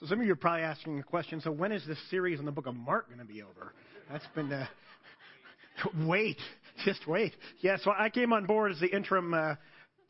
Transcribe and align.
So 0.00 0.06
some 0.06 0.20
of 0.20 0.26
you 0.26 0.32
are 0.32 0.36
probably 0.36 0.62
asking 0.62 0.98
the 0.98 1.02
question, 1.02 1.40
so 1.40 1.50
when 1.50 1.72
is 1.72 1.82
this 1.86 1.96
series 2.10 2.38
on 2.38 2.44
the 2.44 2.52
book 2.52 2.66
of 2.66 2.76
Mark 2.76 3.06
going 3.08 3.18
to 3.18 3.24
be 3.24 3.42
over? 3.42 3.72
That's 4.10 4.26
been, 4.34 4.52
uh, 4.52 4.66
wait, 6.06 6.36
just 6.84 7.06
wait. 7.08 7.32
Yeah, 7.60 7.78
so 7.82 7.92
I 7.98 8.10
came 8.10 8.34
on 8.34 8.44
board 8.44 8.72
as 8.72 8.80
the 8.80 8.94
interim 8.94 9.32
uh, 9.32 9.54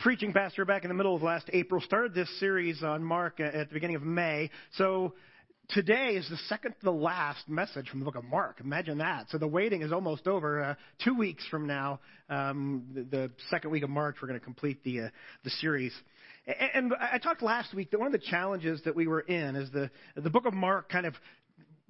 preaching 0.01 0.33
pastor 0.33 0.64
back 0.64 0.83
in 0.83 0.88
the 0.88 0.95
middle 0.95 1.14
of 1.14 1.22
last 1.22 1.49
April, 1.53 1.80
started 1.80 2.14
this 2.14 2.29
series 2.41 2.83
on 2.83 3.04
Mark 3.04 3.38
at 3.38 3.69
the 3.69 3.75
beginning 3.75 3.95
of 3.95 4.03
May. 4.03 4.51
So 4.72 5.14
today 5.69 6.17
is 6.17 6.29
the 6.29 6.37
second 6.49 6.73
to 6.73 6.83
the 6.83 6.91
last 6.91 7.49
message 7.49 7.89
from 7.89 8.01
the 8.01 8.07
book 8.07 8.17
of 8.17 8.25
Mark. 8.25 8.61
Imagine 8.61 8.99
that. 8.99 9.27
So 9.31 9.39
the 9.39 9.47
waiting 9.47 9.83
is 9.83 9.93
almost 9.93 10.27
over. 10.27 10.65
Uh, 10.65 10.75
two 11.05 11.15
weeks 11.15 11.47
from 11.49 11.69
now, 11.69 12.01
um, 12.29 12.87
the, 12.93 13.03
the, 13.03 13.31
second 13.51 13.71
week 13.71 13.85
of 13.85 13.91
March, 13.91 14.17
we're 14.21 14.27
going 14.27 14.41
to 14.41 14.45
complete 14.45 14.83
the 14.83 15.01
uh, 15.03 15.09
the 15.45 15.51
series. 15.51 15.93
And 16.47 16.95
I 16.95 17.19
talked 17.19 17.42
last 17.42 17.74
week 17.74 17.91
that 17.91 17.98
one 17.98 18.06
of 18.06 18.12
the 18.12 18.27
challenges 18.27 18.80
that 18.84 18.95
we 18.95 19.09
were 19.09 19.20
in 19.20 19.56
is 19.56 19.70
the, 19.73 19.91
the 20.15 20.30
book 20.30 20.47
of 20.47 20.55
Mark 20.55 20.88
kind 20.88 21.05
of 21.05 21.15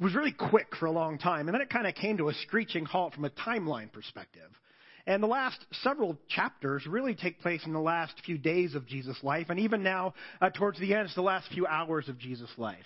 was 0.00 0.14
really 0.14 0.32
quick 0.32 0.68
for 0.78 0.86
a 0.86 0.90
long 0.90 1.18
time, 1.18 1.48
and 1.48 1.54
then 1.54 1.60
it 1.60 1.70
kind 1.70 1.86
of 1.86 1.94
came 1.94 2.16
to 2.18 2.28
a 2.28 2.34
screeching 2.34 2.84
halt 2.84 3.14
from 3.14 3.24
a 3.24 3.30
timeline 3.30 3.92
perspective. 3.92 4.50
And 5.06 5.22
the 5.22 5.28
last 5.28 5.58
several 5.82 6.18
chapters 6.28 6.86
really 6.86 7.14
take 7.14 7.40
place 7.40 7.64
in 7.64 7.72
the 7.72 7.80
last 7.80 8.14
few 8.24 8.38
days 8.38 8.74
of 8.74 8.86
Jesus' 8.86 9.18
life, 9.22 9.46
and 9.50 9.60
even 9.60 9.82
now, 9.82 10.14
uh, 10.40 10.50
towards 10.50 10.78
the 10.80 10.94
end, 10.94 11.06
it's 11.06 11.14
the 11.14 11.22
last 11.22 11.48
few 11.52 11.66
hours 11.66 12.08
of 12.08 12.18
Jesus' 12.18 12.50
life. 12.56 12.76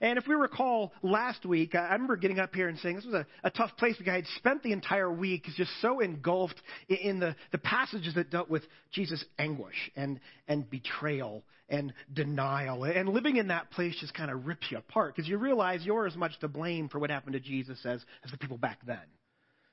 And 0.00 0.18
if 0.18 0.26
we 0.26 0.34
recall 0.34 0.92
last 1.02 1.46
week, 1.46 1.74
I 1.74 1.92
remember 1.92 2.16
getting 2.16 2.38
up 2.38 2.54
here 2.54 2.68
and 2.68 2.78
saying 2.78 2.96
this 2.96 3.04
was 3.04 3.14
a, 3.14 3.26
a 3.44 3.50
tough 3.50 3.76
place 3.76 3.96
because 3.96 4.12
I 4.12 4.16
had 4.16 4.26
spent 4.36 4.62
the 4.62 4.72
entire 4.72 5.10
week 5.10 5.46
just 5.56 5.70
so 5.80 6.00
engulfed 6.00 6.60
in 6.88 7.20
the, 7.20 7.36
the 7.52 7.58
passages 7.58 8.14
that 8.14 8.30
dealt 8.30 8.50
with 8.50 8.62
Jesus' 8.92 9.24
anguish 9.38 9.90
and, 9.96 10.20
and 10.48 10.68
betrayal 10.68 11.44
and 11.68 11.92
denial. 12.12 12.84
And 12.84 13.08
living 13.08 13.36
in 13.36 13.48
that 13.48 13.70
place 13.70 13.96
just 14.00 14.14
kind 14.14 14.30
of 14.30 14.46
rips 14.46 14.66
you 14.70 14.78
apart 14.78 15.14
because 15.14 15.28
you 15.28 15.38
realize 15.38 15.84
you're 15.84 16.06
as 16.06 16.16
much 16.16 16.38
to 16.40 16.48
blame 16.48 16.88
for 16.88 16.98
what 16.98 17.10
happened 17.10 17.34
to 17.34 17.40
Jesus 17.40 17.78
as, 17.84 18.04
as 18.24 18.30
the 18.30 18.38
people 18.38 18.58
back 18.58 18.80
then 18.86 18.98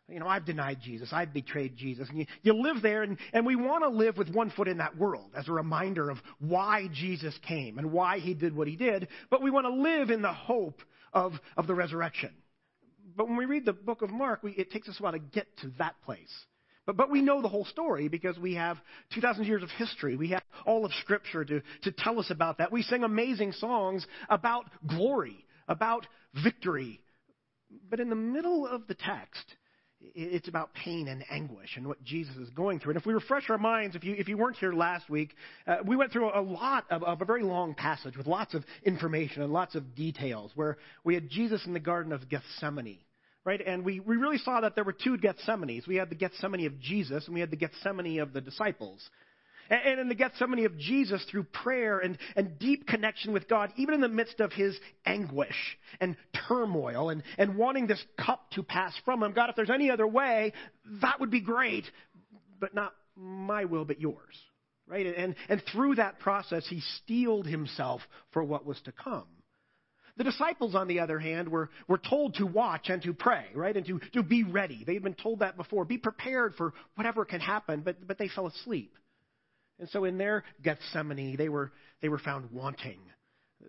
you 0.08 0.20
know, 0.20 0.28
I've 0.28 0.46
denied 0.46 0.80
Jesus. 0.82 1.10
I've 1.12 1.34
betrayed 1.34 1.78
Jesus. 1.78 2.10
And 2.10 2.20
you, 2.20 2.26
you 2.44 2.54
live 2.54 2.82
there, 2.82 3.04
and, 3.04 3.18
and 3.34 3.46
we 3.46 3.56
want 3.56 3.84
to 3.84 3.90
live 3.90 4.18
with 4.18 4.30
one 4.30 4.50
foot 4.52 4.68
in 4.68 4.78
that 4.78 4.98
world 4.98 5.32
as 5.36 5.48
a 5.48 5.54
reminder 5.54 6.10
of 6.10 6.18
why 6.40 6.90
Jesus 6.92 7.38
came 7.48 7.78
and 7.78 7.92
why 7.92 8.20
he 8.20 8.34
did 8.34 8.56
what 8.56 8.68
he 8.68 8.76
did. 8.76 9.08
But 9.30 9.42
we 9.42 9.52
want 9.52 9.68
to 9.68 9.74
live 9.74 10.10
in 10.10 10.22
the 10.22 10.34
hope 10.34 10.82
of, 11.14 11.34
of 11.56 11.68
the 11.68 11.76
resurrection. 11.76 12.32
But 13.16 13.28
when 13.28 13.38
we 13.38 13.46
read 13.46 13.66
the 13.66 13.74
book 13.74 14.02
of 14.02 14.10
Mark, 14.10 14.44
we, 14.44 14.52
it 14.52 14.72
takes 14.72 14.90
us 14.90 14.98
a 15.00 15.04
while 15.04 15.14
to 15.14 15.20
get 15.20 15.48
to 15.62 15.72
that 15.80 15.96
place. 16.04 16.32
But, 16.86 16.98
but 16.98 17.12
we 17.12 17.22
know 17.22 17.42
the 17.42 17.48
whole 17.48 17.66
story 17.66 18.08
because 18.08 18.38
we 18.38 18.56
have 18.56 18.78
2,000 19.14 19.46
years 19.46 19.64
of 19.64 19.70
history. 19.72 20.16
We 20.16 20.30
have 20.30 20.44
all 20.66 20.86
of 20.86 20.92
Scripture 21.02 21.46
to, 21.46 21.62
to 21.84 21.92
tell 21.92 22.20
us 22.20 22.30
about 22.30 22.58
that. 22.58 22.72
We 22.72 22.82
sing 22.82 23.04
amazing 23.04 23.54
songs 23.54 24.06
about 24.30 24.66
glory, 24.88 25.46
about 25.68 26.08
victory. 26.44 27.02
But 27.90 28.00
in 28.00 28.10
the 28.10 28.16
middle 28.16 28.68
of 28.68 28.88
the 28.88 28.96
text, 28.96 29.56
it's 30.16 30.48
about 30.48 30.74
pain 30.74 31.08
and 31.08 31.24
anguish 31.30 31.78
and 31.78 31.88
what 31.88 32.04
Jesus 32.04 32.36
is 32.38 32.50
going 32.52 32.80
through. 32.80 32.92
And 32.92 33.00
if 33.00 33.06
we 33.06 33.14
refresh 33.14 33.50
our 33.50 33.58
minds, 33.58 33.96
if 33.96 34.04
you, 34.04 34.16
if 34.18 34.28
you 34.28 34.38
weren't 34.38 34.58
here 34.58 34.74
last 34.74 35.10
week, 35.10 35.36
uh, 35.68 35.78
we 35.86 35.96
went 35.96 36.12
through 36.12 36.32
a 36.34 36.42
lot 36.42 36.86
of, 36.90 37.04
of, 37.04 37.22
a 37.22 37.26
very 37.26 37.44
long 37.44 37.74
passage 37.74 38.18
with 38.18 38.28
lots 38.28 38.54
of 38.54 38.64
information 38.84 39.42
and 39.42 39.54
lots 39.54 39.76
of 39.76 39.96
details 39.96 40.52
where 40.56 40.78
we 41.04 41.14
had 41.14 41.30
Jesus 41.30 41.66
in 41.66 41.74
the 41.74 41.80
Garden 41.80 42.12
of 42.12 42.30
Gethsemane. 42.30 43.00
Right? 43.44 43.62
And 43.66 43.84
we, 43.84 44.00
we 44.00 44.18
really 44.18 44.38
saw 44.38 44.62
that 44.62 44.76
there 44.76 44.84
were 44.84 44.94
two 44.94 45.18
Gethsemanes. 45.18 45.88
We 45.88 45.96
had 45.96 46.10
the 46.12 46.16
Gethsemane 46.16 46.68
of 46.68 46.80
Jesus 46.80 47.26
and 47.26 47.34
we 47.34 47.40
had 47.40 47.50
the 47.50 47.56
Gethsemane 47.56 48.20
of 48.20 48.34
the 48.34 48.42
disciples. 48.42 49.10
And 49.72 50.02
in 50.02 50.10
the 50.10 50.16
Gethsemane 50.16 50.66
of 50.66 50.78
Jesus, 50.78 51.26
through 51.32 51.44
prayer 51.44 52.00
and, 52.00 52.18
and 52.36 52.60
deep 52.60 52.86
connection 52.86 53.32
with 53.32 53.48
God, 53.48 53.72
even 53.78 53.94
in 53.96 54.02
the 54.02 54.10
midst 54.10 54.42
of 54.42 54.52
his 54.52 54.78
anguish 55.06 55.56
and 56.02 56.18
turmoil 56.50 57.10
and, 57.10 57.24
and 57.38 57.56
wanting 57.56 57.88
this 57.88 58.04
cup 58.20 58.52
to 58.52 58.64
pass 58.64 58.94
from 59.06 59.24
him, 59.24 59.32
God, 59.32 59.50
if 59.50 59.56
there's 59.56 59.70
any 59.70 59.90
other 59.90 60.06
way, 60.06 60.52
that 61.02 61.22
would 61.22 61.32
be 61.32 61.40
great, 61.40 61.86
but 62.60 62.76
not 62.76 62.94
my 63.16 63.64
will, 63.64 63.86
but 63.86 64.02
yours. 64.02 64.36
Right? 64.88 65.06
And, 65.06 65.36
and 65.48 65.64
through 65.72 65.96
that 65.96 66.20
process, 66.20 66.68
he 66.70 66.82
steeled 66.98 67.48
himself 67.48 68.02
for 68.32 68.44
what 68.44 68.66
was 68.66 68.82
to 68.82 68.92
come. 68.92 69.28
The 70.18 70.26
disciples, 70.26 70.76
on 70.76 70.90
the 70.90 71.00
other 71.00 71.18
hand, 71.18 71.48
were, 71.48 71.70
were 71.88 71.98
told 71.98 72.36
to 72.36 72.46
watch 72.46 72.90
and 72.90 73.02
to 73.04 73.14
pray, 73.14 73.46
right? 73.56 73.78
And 73.78 73.86
to, 73.86 74.02
to 74.16 74.22
be 74.22 74.44
ready. 74.44 74.84
They'd 74.86 75.02
been 75.02 75.14
told 75.14 75.40
that 75.40 75.56
before. 75.56 75.86
Be 75.86 75.98
prepared 75.98 76.56
for 76.56 76.74
whatever 76.96 77.24
can 77.24 77.40
happen, 77.40 77.84
but, 77.86 78.06
but 78.06 78.18
they 78.18 78.28
fell 78.28 78.48
asleep. 78.48 78.94
And 79.82 79.90
so 79.90 80.06
in 80.06 80.20
their 80.20 80.44
Gethsemane, 80.64 81.36
they 81.36 81.50
were, 81.50 81.72
they 82.02 82.08
were 82.08 82.20
found 82.20 82.52
wanting. 82.52 83.00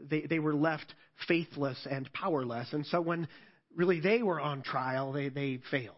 They, 0.09 0.21
they 0.21 0.39
were 0.39 0.55
left 0.55 0.95
faithless 1.27 1.89
and 1.91 2.13
powerless. 2.13 2.69
And 2.73 2.87
so 2.87 3.01
when 3.01 3.27
really 3.75 3.99
they 3.99 4.23
were 4.23 4.39
on 4.39 4.63
trial, 4.63 5.13
they, 5.13 5.31
they 5.31 5.59
failed. 5.71 5.97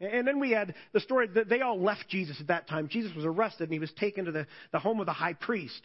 And 0.00 0.26
then 0.26 0.38
we 0.38 0.52
had 0.52 0.74
the 0.92 1.00
story 1.00 1.26
that 1.34 1.48
they 1.48 1.60
all 1.60 1.80
left 1.80 2.08
Jesus 2.08 2.36
at 2.40 2.46
that 2.46 2.68
time. 2.68 2.88
Jesus 2.88 3.14
was 3.14 3.24
arrested 3.24 3.64
and 3.64 3.72
he 3.72 3.80
was 3.80 3.92
taken 3.98 4.24
to 4.24 4.32
the, 4.32 4.46
the 4.70 4.78
home 4.78 5.00
of 5.00 5.06
the 5.06 5.12
high 5.12 5.34
priest. 5.34 5.80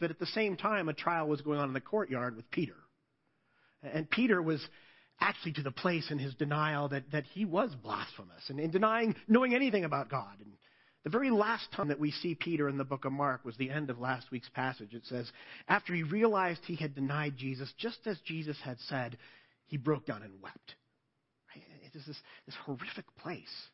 But 0.00 0.10
at 0.10 0.18
the 0.18 0.26
same 0.26 0.56
time, 0.56 0.88
a 0.88 0.92
trial 0.92 1.28
was 1.28 1.40
going 1.40 1.60
on 1.60 1.68
in 1.68 1.74
the 1.74 1.80
courtyard 1.80 2.36
with 2.36 2.50
Peter. 2.50 2.74
And 3.82 4.10
Peter 4.10 4.42
was 4.42 4.64
actually 5.20 5.52
to 5.52 5.62
the 5.62 5.70
place 5.70 6.10
in 6.10 6.18
his 6.18 6.34
denial 6.34 6.88
that, 6.88 7.12
that 7.12 7.24
he 7.32 7.44
was 7.44 7.70
blasphemous 7.80 8.42
and 8.48 8.58
in 8.58 8.72
denying 8.72 9.14
knowing 9.28 9.54
anything 9.54 9.84
about 9.84 10.10
God. 10.10 10.34
And 10.40 10.52
the 11.04 11.10
very 11.10 11.30
last 11.30 11.70
time 11.72 11.88
that 11.88 12.00
we 12.00 12.10
see 12.10 12.34
Peter 12.34 12.68
in 12.68 12.78
the 12.78 12.84
book 12.84 13.04
of 13.04 13.12
Mark 13.12 13.44
was 13.44 13.56
the 13.56 13.70
end 13.70 13.90
of 13.90 13.98
last 13.98 14.30
week's 14.30 14.48
passage. 14.48 14.94
It 14.94 15.04
says, 15.04 15.30
after 15.68 15.94
he 15.94 16.02
realized 16.02 16.60
he 16.64 16.76
had 16.76 16.94
denied 16.94 17.36
Jesus, 17.36 17.72
just 17.78 17.98
as 18.06 18.18
Jesus 18.26 18.56
had 18.64 18.78
said, 18.88 19.18
he 19.66 19.76
broke 19.76 20.06
down 20.06 20.22
and 20.22 20.32
wept. 20.42 20.74
It 21.54 21.96
is 21.96 22.06
this, 22.06 22.16
this 22.46 22.56
horrific 22.64 23.04
place. 23.18 23.68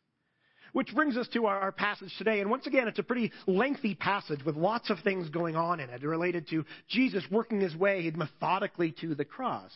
Which 0.72 0.94
brings 0.94 1.16
us 1.16 1.28
to 1.32 1.46
our, 1.46 1.58
our, 1.58 1.72
passage 1.72 2.12
today. 2.18 2.40
And 2.40 2.50
once 2.50 2.66
again, 2.66 2.86
it's 2.86 2.98
a 2.98 3.04
pretty 3.04 3.32
lengthy 3.46 3.94
passage 3.94 4.44
with 4.44 4.56
lots 4.56 4.90
of 4.90 4.98
things 5.00 5.28
going 5.28 5.56
on 5.56 5.80
in 5.80 5.90
it 5.90 6.02
related 6.02 6.48
to 6.50 6.64
Jesus 6.88 7.24
working 7.30 7.60
his 7.60 7.74
way 7.74 8.10
methodically 8.14 8.94
to 9.00 9.14
the 9.14 9.24
cross. 9.24 9.72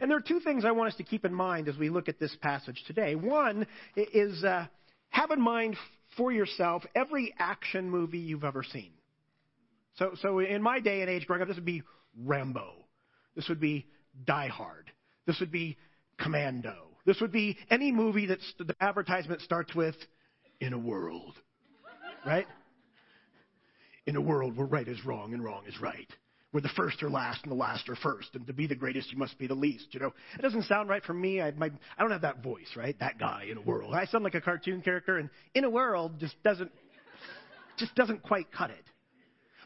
And 0.00 0.10
there 0.10 0.18
are 0.18 0.22
two 0.22 0.40
things 0.40 0.64
I 0.64 0.72
want 0.72 0.92
us 0.92 0.96
to 0.96 1.04
keep 1.04 1.24
in 1.24 1.34
mind 1.34 1.68
as 1.68 1.76
we 1.76 1.88
look 1.88 2.08
at 2.08 2.18
this 2.18 2.36
passage 2.40 2.82
today. 2.86 3.14
One 3.14 3.66
is 3.96 4.42
uh, 4.44 4.66
have 5.10 5.30
in 5.30 5.40
mind 5.40 5.76
for 6.18 6.30
yourself 6.30 6.84
every 6.94 7.32
action 7.38 7.88
movie 7.88 8.18
you've 8.18 8.44
ever 8.44 8.62
seen. 8.62 8.90
So, 9.96 10.12
so 10.20 10.40
in 10.40 10.62
my 10.62 10.80
day 10.80 11.00
and 11.00 11.08
age 11.08 11.26
growing 11.26 11.40
up, 11.40 11.48
this 11.48 11.56
would 11.56 11.64
be 11.64 11.82
Rambo. 12.24 12.74
This 13.34 13.48
would 13.48 13.60
be 13.60 13.86
Die 14.26 14.48
Hard. 14.48 14.90
This 15.26 15.40
would 15.40 15.50
be 15.50 15.78
Commando. 16.18 16.88
This 17.06 17.20
would 17.20 17.32
be 17.32 17.56
any 17.70 17.90
movie 17.90 18.26
that 18.26 18.40
the 18.58 18.76
advertisement 18.80 19.40
starts 19.40 19.74
with, 19.74 19.96
in 20.60 20.74
a 20.74 20.78
world. 20.78 21.34
Right? 22.26 22.46
In 24.06 24.16
a 24.16 24.20
world 24.20 24.56
where 24.56 24.66
right 24.66 24.86
is 24.86 25.04
wrong 25.06 25.32
and 25.32 25.42
wrong 25.42 25.62
is 25.66 25.80
right 25.80 26.10
where 26.50 26.62
the 26.62 26.70
first 26.70 27.02
are 27.02 27.10
last 27.10 27.40
and 27.42 27.52
the 27.52 27.56
last 27.56 27.88
are 27.88 27.96
first, 27.96 28.34
and 28.34 28.46
to 28.46 28.52
be 28.52 28.66
the 28.66 28.74
greatest, 28.74 29.12
you 29.12 29.18
must 29.18 29.36
be 29.38 29.46
the 29.46 29.54
least. 29.54 29.88
You 29.90 30.00
know, 30.00 30.14
it 30.38 30.42
doesn't 30.42 30.64
sound 30.64 30.88
right 30.88 31.04
for 31.04 31.12
me. 31.12 31.42
I, 31.42 31.50
my, 31.52 31.70
I 31.96 32.02
don't 32.02 32.10
have 32.10 32.22
that 32.22 32.42
voice, 32.42 32.68
right? 32.74 32.98
That 33.00 33.18
guy 33.18 33.46
in 33.50 33.58
a 33.58 33.60
world. 33.60 33.94
I 33.94 34.06
sound 34.06 34.24
like 34.24 34.34
a 34.34 34.40
cartoon 34.40 34.80
character, 34.80 35.18
and 35.18 35.28
in 35.54 35.64
a 35.64 35.70
world 35.70 36.18
just 36.18 36.42
doesn't, 36.42 36.70
just 37.78 37.94
doesn't 37.94 38.22
quite 38.22 38.50
cut 38.50 38.70
it. 38.70 38.84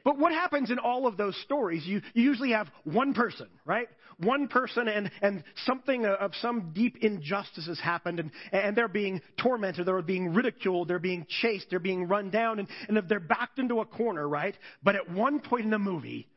But 0.05 0.19
what 0.19 0.33
happens 0.33 0.73
in 0.73 0.81
all 0.81 1.07
of 1.07 1.17
those 1.17 1.37
stories? 1.43 1.87
You, 1.87 2.03
you 2.15 2.25
usually 2.25 2.51
have 2.51 2.67
one 2.83 3.15
person, 3.15 3.47
right? 3.65 3.87
One 4.19 4.49
person, 4.49 4.89
and, 4.89 5.09
and 5.21 5.45
something 5.65 6.05
of 6.05 6.33
some 6.41 6.73
deep 6.75 6.99
injustice 7.03 7.67
has 7.67 7.79
happened, 7.79 8.19
and, 8.19 8.31
and 8.51 8.77
they're 8.77 8.89
being 8.89 9.21
tormented, 9.41 9.87
they're 9.87 10.03
being 10.03 10.35
ridiculed, 10.35 10.89
they're 10.89 10.99
being 10.99 11.27
chased, 11.41 11.67
they're 11.71 11.79
being 11.79 12.09
run 12.09 12.31
down, 12.31 12.59
and, 12.59 12.69
and 12.89 13.01
they're 13.09 13.21
backed 13.21 13.61
into 13.61 13.81
a 13.81 13.87
corner, 13.87 14.29
right? 14.29 14.57
But 14.83 14.97
at 14.97 15.09
one 15.11 15.39
point 15.39 15.65
in 15.65 15.71
the 15.71 15.79
movie, 15.79 16.29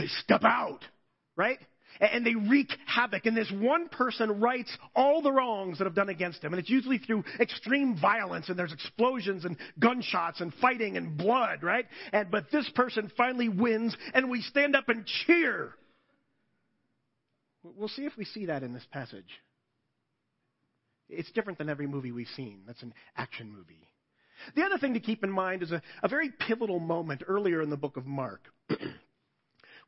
they 0.00 0.06
step 0.06 0.44
out, 0.44 0.80
right? 1.36 1.58
And 2.00 2.24
they 2.24 2.34
wreak 2.34 2.70
havoc. 2.86 3.26
And 3.26 3.36
this 3.36 3.52
one 3.52 3.88
person 3.88 4.40
rights 4.40 4.74
all 4.96 5.20
the 5.20 5.32
wrongs 5.32 5.78
that 5.78 5.84
have 5.84 5.94
done 5.94 6.08
against 6.08 6.42
him. 6.42 6.52
And 6.52 6.60
it's 6.60 6.70
usually 6.70 6.98
through 6.98 7.24
extreme 7.38 7.98
violence 8.00 8.48
and 8.48 8.58
there's 8.58 8.72
explosions 8.72 9.44
and 9.44 9.56
gunshots 9.78 10.40
and 10.40 10.54
fighting 10.54 10.96
and 10.96 11.18
blood, 11.18 11.62
right? 11.62 11.86
And, 12.12 12.30
but 12.30 12.50
this 12.50 12.68
person 12.74 13.12
finally 13.16 13.48
wins 13.50 13.94
and 14.14 14.30
we 14.30 14.40
stand 14.40 14.74
up 14.74 14.88
and 14.88 15.04
cheer. 15.26 15.74
We'll 17.62 17.88
see 17.88 18.06
if 18.06 18.16
we 18.16 18.24
see 18.24 18.46
that 18.46 18.62
in 18.62 18.72
this 18.72 18.86
passage. 18.90 19.28
It's 21.10 21.30
different 21.32 21.58
than 21.58 21.68
every 21.68 21.86
movie 21.86 22.12
we've 22.12 22.28
seen. 22.28 22.60
That's 22.66 22.82
an 22.82 22.94
action 23.16 23.52
movie. 23.52 23.90
The 24.54 24.62
other 24.62 24.78
thing 24.78 24.94
to 24.94 25.00
keep 25.00 25.22
in 25.22 25.30
mind 25.30 25.62
is 25.62 25.72
a, 25.72 25.82
a 26.02 26.08
very 26.08 26.30
pivotal 26.30 26.80
moment 26.80 27.22
earlier 27.26 27.60
in 27.60 27.68
the 27.68 27.76
book 27.76 27.98
of 27.98 28.06
Mark. 28.06 28.40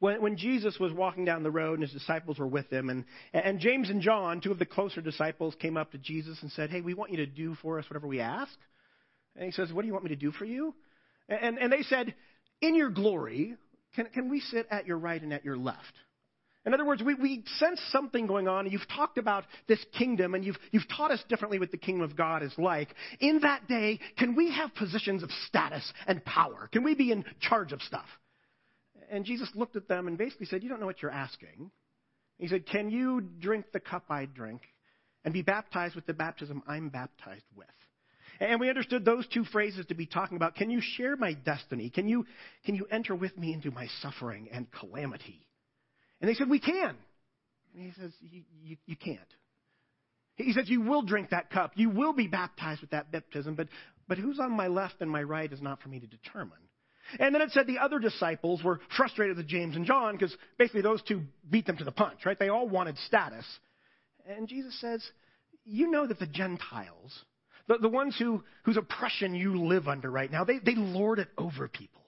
when, 0.02 0.20
when 0.20 0.36
Jesus 0.36 0.80
was 0.80 0.92
walking 0.92 1.24
down 1.24 1.44
the 1.44 1.50
road 1.52 1.78
and 1.78 1.88
his 1.88 1.92
disciples 1.92 2.36
were 2.36 2.46
with 2.46 2.68
him, 2.70 2.90
and, 2.90 3.04
and 3.32 3.60
James 3.60 3.88
and 3.88 4.02
John, 4.02 4.40
two 4.40 4.50
of 4.50 4.58
the 4.58 4.66
closer 4.66 5.00
disciples, 5.00 5.54
came 5.60 5.76
up 5.76 5.92
to 5.92 5.98
Jesus 5.98 6.38
and 6.42 6.50
said, 6.50 6.70
Hey, 6.70 6.80
we 6.80 6.92
want 6.92 7.12
you 7.12 7.18
to 7.18 7.26
do 7.26 7.54
for 7.62 7.78
us 7.78 7.88
whatever 7.88 8.08
we 8.08 8.18
ask. 8.18 8.52
And 9.36 9.44
he 9.44 9.52
says, 9.52 9.72
What 9.72 9.82
do 9.82 9.86
you 9.86 9.92
want 9.92 10.02
me 10.02 10.10
to 10.10 10.16
do 10.16 10.32
for 10.32 10.44
you? 10.44 10.74
And, 11.28 11.56
and 11.56 11.72
they 11.72 11.82
said, 11.82 12.16
In 12.60 12.74
your 12.74 12.90
glory, 12.90 13.54
can, 13.94 14.06
can 14.06 14.28
we 14.28 14.40
sit 14.40 14.66
at 14.72 14.88
your 14.88 14.98
right 14.98 15.22
and 15.22 15.32
at 15.32 15.44
your 15.44 15.56
left? 15.56 15.94
In 16.66 16.74
other 16.74 16.84
words, 16.84 17.00
we, 17.00 17.14
we 17.14 17.44
sense 17.58 17.80
something 17.92 18.26
going 18.26 18.48
on, 18.48 18.68
you've 18.68 18.88
talked 18.96 19.18
about 19.18 19.44
this 19.68 19.84
kingdom, 19.96 20.34
and 20.34 20.44
you've, 20.44 20.58
you've 20.72 20.88
taught 20.88 21.12
us 21.12 21.22
differently 21.28 21.60
what 21.60 21.70
the 21.70 21.76
kingdom 21.76 22.02
of 22.02 22.16
God 22.16 22.42
is 22.42 22.52
like. 22.58 22.88
In 23.20 23.40
that 23.42 23.68
day, 23.68 24.00
can 24.18 24.34
we 24.34 24.50
have 24.50 24.74
positions 24.74 25.22
of 25.22 25.30
status 25.46 25.92
and 26.08 26.24
power? 26.24 26.68
Can 26.72 26.82
we 26.82 26.96
be 26.96 27.12
in 27.12 27.24
charge 27.40 27.70
of 27.70 27.80
stuff? 27.82 28.06
And 29.12 29.26
Jesus 29.26 29.50
looked 29.54 29.76
at 29.76 29.88
them 29.88 30.08
and 30.08 30.16
basically 30.16 30.46
said, 30.46 30.62
You 30.62 30.70
don't 30.70 30.80
know 30.80 30.86
what 30.86 31.02
you're 31.02 31.10
asking. 31.10 31.70
He 32.38 32.48
said, 32.48 32.66
Can 32.66 32.90
you 32.90 33.20
drink 33.20 33.66
the 33.70 33.78
cup 33.78 34.06
I 34.08 34.24
drink 34.24 34.62
and 35.22 35.34
be 35.34 35.42
baptized 35.42 35.94
with 35.94 36.06
the 36.06 36.14
baptism 36.14 36.62
I'm 36.66 36.88
baptized 36.88 37.44
with? 37.54 37.68
And 38.40 38.58
we 38.58 38.70
understood 38.70 39.04
those 39.04 39.26
two 39.28 39.44
phrases 39.44 39.84
to 39.86 39.94
be 39.94 40.06
talking 40.06 40.38
about 40.38 40.54
can 40.54 40.70
you 40.70 40.80
share 40.80 41.14
my 41.16 41.34
destiny? 41.34 41.90
Can 41.90 42.08
you, 42.08 42.24
can 42.64 42.74
you 42.74 42.86
enter 42.90 43.14
with 43.14 43.36
me 43.36 43.52
into 43.52 43.70
my 43.70 43.86
suffering 44.00 44.48
and 44.50 44.66
calamity? 44.72 45.46
And 46.22 46.30
they 46.30 46.34
said, 46.34 46.48
We 46.48 46.58
can. 46.58 46.96
And 47.74 47.84
he 47.84 47.92
says, 48.00 48.12
You, 48.22 48.76
you, 48.86 48.96
can't. 48.96 49.20
He 50.36 50.54
says, 50.54 50.70
You 50.70 50.80
will 50.80 51.02
drink 51.02 51.30
that 51.30 51.50
cup. 51.50 51.72
You 51.76 51.90
will 51.90 52.14
be 52.14 52.28
baptized 52.28 52.80
with 52.80 52.90
that 52.90 53.12
baptism, 53.12 53.56
but, 53.56 53.68
but 54.08 54.16
who's 54.16 54.40
on 54.40 54.52
my 54.52 54.68
left 54.68 54.94
and 55.00 55.10
my 55.10 55.22
right 55.22 55.52
is 55.52 55.60
not 55.60 55.82
for 55.82 55.90
me 55.90 56.00
to 56.00 56.06
determine. 56.06 56.56
And 57.18 57.34
then 57.34 57.42
it 57.42 57.50
said 57.50 57.66
the 57.66 57.78
other 57.78 57.98
disciples 57.98 58.62
were 58.62 58.80
frustrated 58.96 59.36
with 59.36 59.48
James 59.48 59.76
and 59.76 59.84
John 59.84 60.14
because 60.14 60.34
basically 60.58 60.82
those 60.82 61.02
two 61.02 61.22
beat 61.50 61.66
them 61.66 61.76
to 61.76 61.84
the 61.84 61.92
punch, 61.92 62.20
right? 62.24 62.38
They 62.38 62.48
all 62.48 62.68
wanted 62.68 62.96
status. 62.98 63.44
And 64.26 64.48
Jesus 64.48 64.78
says, 64.80 65.04
You 65.64 65.90
know 65.90 66.06
that 66.06 66.18
the 66.18 66.26
Gentiles, 66.26 67.24
the, 67.68 67.78
the 67.78 67.88
ones 67.88 68.16
who, 68.18 68.42
whose 68.64 68.76
oppression 68.76 69.34
you 69.34 69.64
live 69.66 69.88
under 69.88 70.10
right 70.10 70.30
now, 70.30 70.44
they, 70.44 70.58
they 70.58 70.74
lord 70.74 71.18
it 71.18 71.28
over 71.36 71.68
people. 71.68 72.02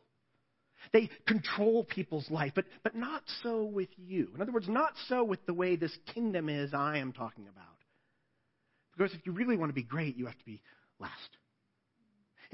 They 0.93 1.11
control 1.27 1.85
people's 1.85 2.31
life, 2.31 2.53
but, 2.55 2.67
but 2.83 2.95
not 2.95 3.23
so 3.43 3.65
with 3.65 3.89
you. 3.97 4.31
In 4.35 4.43
other 4.43 4.53
words, 4.53 4.69
not 4.69 4.93
so 5.09 5.25
with 5.25 5.45
the 5.47 5.55
way 5.55 5.77
this 5.77 5.97
kingdom 6.15 6.49
is 6.49 6.73
I 6.73 6.99
am 6.99 7.13
talking 7.13 7.49
about. 7.49 7.65
Because 8.97 9.13
if 9.13 9.27
you 9.27 9.33
really 9.33 9.57
want 9.57 9.71
to 9.71 9.75
be 9.75 9.83
great, 9.83 10.17
you 10.17 10.27
have 10.27 10.39
to 10.39 10.45
be 10.45 10.63
last. 11.01 11.13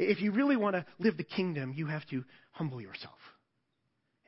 If 0.02 0.23
you 0.23 0.32
really 0.32 0.56
want 0.56 0.76
to 0.76 0.87
live 0.99 1.19
the 1.19 1.25
kingdom, 1.25 1.75
you 1.76 1.87
have 1.87 2.06
to 2.06 2.25
humble 2.52 2.81
yourself. 2.81 3.19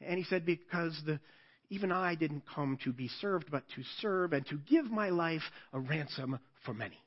And 0.06 0.18
he 0.18 0.24
said, 0.24 0.44
Because 0.44 1.00
the, 1.06 1.18
even 1.70 1.90
I 1.90 2.14
didn't 2.14 2.42
come 2.54 2.78
to 2.84 2.92
be 2.92 3.08
served, 3.20 3.46
but 3.50 3.64
to 3.76 3.82
serve 4.00 4.34
and 4.34 4.46
to 4.48 4.58
give 4.58 4.90
my 4.90 5.08
life 5.08 5.42
a 5.72 5.80
ransom 5.80 6.38
for 6.66 6.74
many. 6.74 7.02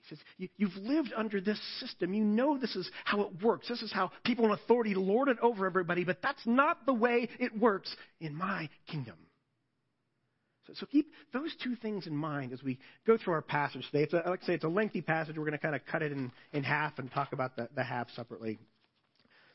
He 0.00 0.16
says, 0.16 0.50
You've 0.56 0.76
lived 0.76 1.12
under 1.16 1.40
this 1.40 1.60
system. 1.78 2.14
You 2.14 2.24
know 2.24 2.58
this 2.58 2.74
is 2.74 2.90
how 3.04 3.20
it 3.20 3.40
works. 3.40 3.68
This 3.68 3.82
is 3.82 3.92
how 3.92 4.10
people 4.24 4.46
in 4.46 4.50
authority 4.50 4.94
lord 4.96 5.28
it 5.28 5.38
over 5.40 5.66
everybody, 5.66 6.02
but 6.02 6.20
that's 6.20 6.44
not 6.44 6.84
the 6.84 6.94
way 6.94 7.28
it 7.38 7.56
works 7.56 7.94
in 8.20 8.34
my 8.34 8.68
kingdom. 8.88 9.16
So, 10.66 10.72
so, 10.74 10.86
keep 10.86 11.12
those 11.32 11.54
two 11.62 11.76
things 11.76 12.06
in 12.06 12.16
mind 12.16 12.52
as 12.52 12.62
we 12.62 12.78
go 13.06 13.18
through 13.18 13.34
our 13.34 13.42
passage 13.42 13.84
today. 13.90 14.04
It's 14.04 14.14
a, 14.14 14.22
like 14.26 14.42
I 14.44 14.46
say, 14.46 14.54
it's 14.54 14.64
a 14.64 14.68
lengthy 14.68 15.02
passage. 15.02 15.36
We're 15.36 15.44
going 15.44 15.52
to 15.52 15.58
kind 15.58 15.74
of 15.74 15.82
cut 15.84 16.02
it 16.02 16.10
in, 16.10 16.32
in 16.52 16.62
half 16.62 16.98
and 16.98 17.12
talk 17.12 17.32
about 17.34 17.54
the, 17.56 17.68
the 17.74 17.84
half 17.84 18.08
separately. 18.16 18.58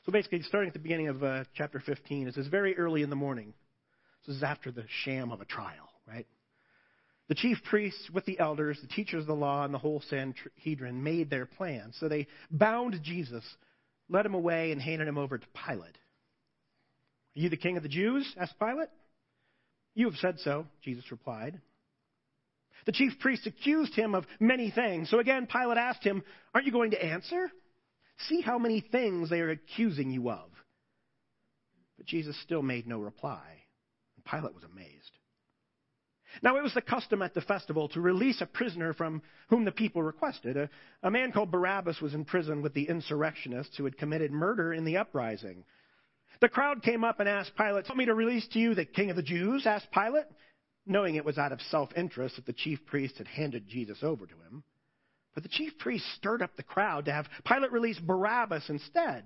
So 0.06 0.12
basically, 0.12 0.42
starting 0.44 0.68
at 0.68 0.74
the 0.74 0.80
beginning 0.80 1.08
of 1.08 1.24
uh, 1.24 1.44
chapter 1.56 1.80
15, 1.80 2.28
it 2.28 2.36
says, 2.36 2.48
very 2.48 2.78
early 2.78 3.02
in 3.02 3.10
the 3.10 3.16
morning. 3.16 3.54
This 4.28 4.38
is 4.38 4.44
after 4.44 4.72
the 4.72 4.84
sham 5.04 5.32
of 5.32 5.42
a 5.42 5.46
trial, 5.46 5.90
right? 6.08 6.28
The 7.28 7.36
chief 7.36 7.58
priests 7.70 8.10
with 8.14 8.26
the 8.26 8.40
elders, 8.40 8.80
the 8.82 8.88
teachers 8.88 9.22
of 9.22 9.28
the 9.28 9.36
law, 9.36 9.64
and 9.64 9.74
the 9.74 9.78
whole 9.78 10.02
Sanhedrin 10.10 11.04
made 11.04 11.30
their 11.30 11.46
plans. 11.46 11.96
So 12.00 12.10
they 12.10 12.28
bound 12.52 13.00
Jesus, 13.04 13.44
led 14.10 14.26
him 14.26 14.34
away, 14.34 14.72
and 14.72 14.82
handed 14.82 15.08
him 15.08 15.18
over 15.18 15.38
to 15.38 15.48
Pilate. 15.66 15.96
Are 17.36 17.40
you 17.40 17.50
the 17.50 17.58
king 17.58 17.78
of 17.78 17.84
the 17.84 17.90
Jews? 17.90 18.32
asked 18.40 18.58
Pilate. 18.60 18.90
You 19.96 20.10
have 20.10 20.20
said 20.20 20.40
so, 20.40 20.66
Jesus 20.84 21.12
replied. 21.12 21.60
The 22.86 22.92
chief 22.92 23.20
priests 23.20 23.46
accused 23.46 23.94
him 23.94 24.16
of 24.16 24.26
many 24.40 24.72
things. 24.72 25.10
So 25.10 25.20
again, 25.20 25.48
Pilate 25.48 25.78
asked 25.78 26.04
him, 26.04 26.24
Aren't 26.54 26.66
you 26.66 26.72
going 26.72 26.92
to 26.92 27.04
answer? 27.04 27.52
See 28.28 28.42
how 28.42 28.58
many 28.58 28.82
things 28.82 29.30
they 29.30 29.42
are 29.42 29.50
accusing 29.50 30.12
you 30.12 30.30
of. 30.30 30.50
But 31.98 32.08
Jesus 32.08 32.40
still 32.42 32.62
made 32.62 32.88
no 32.88 33.00
reply. 33.00 33.44
And 34.16 34.26
Pilate 34.26 34.56
was 34.56 34.64
amazed. 34.64 35.12
Now, 36.44 36.58
it 36.58 36.64
was 36.64 36.74
the 36.74 36.82
custom 36.82 37.22
at 37.22 37.34
the 37.34 37.42
festival 37.42 37.90
to 37.90 38.02
release 38.02 38.40
a 38.42 38.46
prisoner 38.46 38.94
from 38.94 39.22
whom 39.50 39.66
the 39.66 39.72
people 39.72 40.04
requested. 40.04 40.58
A, 40.58 40.70
a 41.02 41.12
man 41.12 41.32
called 41.32 41.52
Barabbas 41.52 42.02
was 42.02 42.14
in 42.14 42.24
prison 42.24 42.62
with 42.62 42.74
the 42.74 42.88
insurrectionists 42.88 43.78
who 43.78 43.86
had 43.86 43.98
committed 43.98 44.32
murder 44.32 44.74
in 44.74 44.86
the 44.86 44.98
uprising. 44.98 45.66
The 46.42 46.50
crowd 46.50 46.84
came 46.84 47.04
up 47.04 47.20
and 47.20 47.28
asked 47.28 47.56
Pilate, 47.58 47.86
Want 47.90 47.98
me 47.98 48.06
to 48.06 48.14
release 48.14 48.48
to 48.50 48.60
you 48.60 48.74
the 48.74 48.86
king 48.86 49.10
of 49.10 49.16
the 49.16 49.24
Jews? 49.24 49.66
asked 49.66 49.92
Pilate, 49.92 50.26
knowing 50.86 51.16
it 51.16 51.26
was 51.26 51.38
out 51.38 51.52
of 51.52 51.62
self 51.62 51.90
interest 51.98 52.38
that 52.38 52.46
the 52.46 52.54
chief 52.54 52.86
priest 52.86 53.18
had 53.18 53.28
handed 53.28 53.68
Jesus 53.68 54.00
over 54.02 54.26
to 54.26 54.34
him. 54.34 54.64
But 55.34 55.44
the 55.44 55.50
chief 55.50 55.78
priest 55.78 56.06
stirred 56.16 56.42
up 56.42 56.56
the 56.56 56.64
crowd 56.64 57.06
to 57.06 57.12
have 57.12 57.28
Pilate 57.46 57.72
release 57.72 58.00
Barabbas 58.00 58.70
instead. 58.70 59.24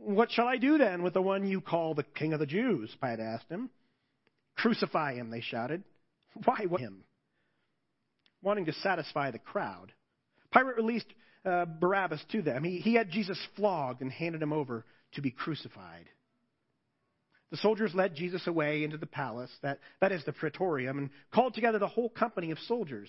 What 0.00 0.30
shall 0.32 0.46
I 0.46 0.58
do 0.58 0.78
then 0.78 1.02
with 1.02 1.14
the 1.14 1.22
one 1.22 1.46
you 1.46 1.60
call 1.60 1.94
the 1.94 2.02
king 2.02 2.32
of 2.32 2.40
the 2.40 2.46
Jews? 2.46 2.94
Pilate 3.00 3.20
asked 3.20 3.48
him. 3.48 3.70
Crucify 4.56 5.14
him, 5.14 5.30
they 5.30 5.40
shouted. 5.40 5.84
Why 6.44 6.66
him? 6.78 7.04
Wanting 8.42 8.66
to 8.66 8.72
satisfy 8.74 9.30
the 9.30 9.38
crowd, 9.38 9.92
Pilate 10.52 10.76
released 10.76 11.06
uh, 11.44 11.64
Barabbas 11.64 12.22
to 12.32 12.42
them. 12.42 12.64
He, 12.64 12.78
he 12.78 12.94
had 12.94 13.10
Jesus 13.10 13.38
flogged 13.56 14.02
and 14.02 14.12
handed 14.12 14.42
him 14.42 14.52
over 14.52 14.84
to 15.14 15.22
be 15.22 15.30
crucified. 15.30 16.08
The 17.50 17.56
soldiers 17.58 17.94
led 17.94 18.16
Jesus 18.16 18.46
away 18.46 18.82
into 18.82 18.96
the 18.96 19.06
palace, 19.06 19.50
that, 19.62 19.78
that 20.00 20.12
is 20.12 20.24
the 20.24 20.32
praetorium, 20.32 20.98
and 20.98 21.10
called 21.32 21.54
together 21.54 21.78
the 21.78 21.86
whole 21.86 22.08
company 22.08 22.50
of 22.50 22.58
soldiers. 22.60 23.08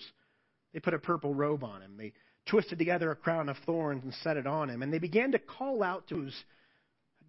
They 0.72 0.80
put 0.80 0.94
a 0.94 0.98
purple 0.98 1.34
robe 1.34 1.64
on 1.64 1.82
him. 1.82 1.96
They 1.96 2.12
twisted 2.48 2.78
together 2.78 3.10
a 3.10 3.16
crown 3.16 3.48
of 3.48 3.56
thorns 3.66 4.04
and 4.04 4.14
set 4.22 4.36
it 4.36 4.46
on 4.46 4.70
him. 4.70 4.82
And 4.82 4.92
they 4.92 4.98
began 4.98 5.32
to 5.32 5.38
call 5.38 5.82
out 5.82 6.06
to 6.08 6.16
him. 6.16 6.32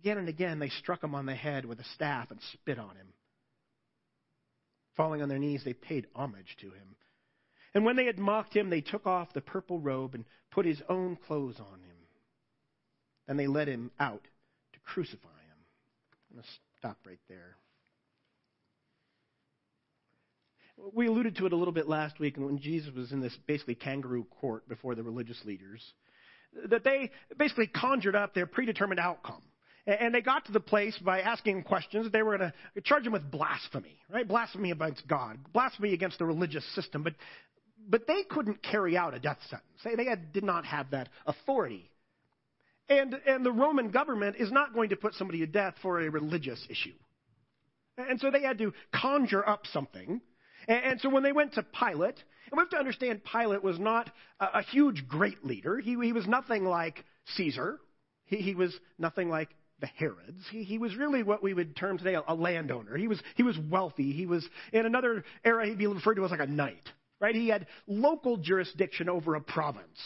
Again 0.01 0.19
and 0.19 0.29
again, 0.29 0.59
they 0.59 0.69
struck 0.69 1.03
him 1.03 1.15
on 1.15 1.25
the 1.25 1.33
head 1.33 1.65
with 1.65 1.79
a 1.79 1.83
staff 1.95 2.29
and 2.29 2.39
spit 2.53 2.77
on 2.77 2.95
him. 2.95 3.07
Falling 4.95 5.21
on 5.21 5.29
their 5.29 5.39
knees, 5.39 5.63
they 5.65 5.73
paid 5.73 6.07
homage 6.15 6.55
to 6.61 6.67
him. 6.67 6.95
And 7.73 7.83
when 7.83 7.95
they 7.95 8.05
had 8.05 8.19
mocked 8.19 8.55
him, 8.55 8.69
they 8.69 8.81
took 8.81 9.07
off 9.07 9.33
the 9.33 9.41
purple 9.41 9.79
robe 9.79 10.13
and 10.13 10.25
put 10.51 10.65
his 10.65 10.81
own 10.87 11.17
clothes 11.27 11.59
on 11.59 11.79
him. 11.79 11.97
Then 13.27 13.37
they 13.37 13.47
led 13.47 13.67
him 13.67 13.91
out 13.99 14.21
crucify 14.93 15.27
him. 15.27 15.57
I'm 16.29 16.37
going 16.37 16.43
to 16.43 16.49
stop 16.79 16.97
right 17.05 17.19
there. 17.27 17.55
We 20.93 21.07
alluded 21.07 21.35
to 21.37 21.45
it 21.47 21.53
a 21.53 21.55
little 21.55 21.73
bit 21.73 21.89
last 21.89 22.19
week 22.19 22.37
when 22.37 22.59
Jesus 22.59 22.93
was 22.95 23.11
in 23.11 23.19
this 23.19 23.35
basically 23.47 23.75
kangaroo 23.75 24.25
court 24.39 24.67
before 24.69 24.93
the 24.93 25.03
religious 25.03 25.43
leaders, 25.43 25.83
that 26.69 26.83
they 26.83 27.11
basically 27.37 27.67
conjured 27.67 28.15
up 28.15 28.33
their 28.33 28.45
predetermined 28.45 28.99
outcome. 28.99 29.41
And 29.87 30.13
they 30.13 30.21
got 30.21 30.45
to 30.45 30.51
the 30.51 30.59
place 30.59 30.97
by 30.97 31.21
asking 31.21 31.63
questions 31.63 32.11
they 32.11 32.21
were 32.21 32.37
going 32.37 32.51
to 32.75 32.81
charge 32.81 33.07
him 33.07 33.13
with 33.13 33.31
blasphemy, 33.31 33.97
right? 34.11 34.27
Blasphemy 34.27 34.71
against 34.71 35.07
God, 35.07 35.37
blasphemy 35.53 35.93
against 35.93 36.19
the 36.19 36.25
religious 36.25 36.65
system. 36.75 37.03
But, 37.03 37.13
but 37.87 38.05
they 38.05 38.23
couldn't 38.29 38.61
carry 38.61 38.97
out 38.97 39.13
a 39.13 39.19
death 39.19 39.39
sentence. 39.49 39.79
They, 39.85 39.95
they 39.95 40.05
had, 40.05 40.33
did 40.33 40.43
not 40.43 40.65
have 40.65 40.91
that 40.91 41.07
authority. 41.25 41.89
And, 42.89 43.15
and 43.25 43.45
the 43.45 43.51
Roman 43.51 43.91
government 43.91 44.37
is 44.39 44.51
not 44.51 44.73
going 44.73 44.89
to 44.89 44.95
put 44.95 45.13
somebody 45.15 45.39
to 45.39 45.47
death 45.47 45.75
for 45.81 46.01
a 46.01 46.09
religious 46.09 46.65
issue. 46.69 46.93
And 47.97 48.19
so 48.19 48.31
they 48.31 48.43
had 48.43 48.59
to 48.59 48.73
conjure 48.93 49.47
up 49.47 49.65
something. 49.67 50.21
And, 50.67 50.83
and 50.83 51.01
so 51.01 51.09
when 51.09 51.23
they 51.23 51.31
went 51.31 51.53
to 51.53 51.63
Pilate, 51.63 52.15
and 52.49 52.53
we 52.53 52.59
have 52.59 52.69
to 52.69 52.77
understand 52.77 53.21
Pilate 53.23 53.63
was 53.63 53.79
not 53.79 54.09
a, 54.39 54.59
a 54.59 54.61
huge, 54.61 55.07
great 55.07 55.43
leader. 55.43 55.79
He, 55.79 55.97
he 56.01 56.13
was 56.13 56.27
nothing 56.27 56.63
like 56.63 57.03
Caesar. 57.35 57.79
He, 58.25 58.37
he 58.37 58.55
was 58.55 58.73
nothing 58.97 59.29
like 59.29 59.49
the 59.79 59.87
Herods. 59.87 60.43
He, 60.49 60.63
he 60.63 60.77
was 60.77 60.95
really 60.95 61.23
what 61.23 61.43
we 61.43 61.53
would 61.53 61.75
term 61.75 61.97
today 61.97 62.15
a, 62.15 62.23
a 62.27 62.35
landowner. 62.35 62.95
He 62.95 63.07
was, 63.07 63.21
he 63.35 63.43
was 63.43 63.57
wealthy. 63.69 64.11
He 64.11 64.25
was, 64.25 64.47
in 64.71 64.85
another 64.85 65.23
era, 65.43 65.67
he'd 65.67 65.77
be 65.77 65.87
referred 65.87 66.15
to 66.15 66.25
as 66.25 66.31
like 66.31 66.39
a 66.39 66.47
knight, 66.47 66.89
right? 67.19 67.35
He 67.35 67.49
had 67.49 67.67
local 67.85 68.37
jurisdiction 68.37 69.09
over 69.09 69.35
a 69.35 69.41
province. 69.41 69.99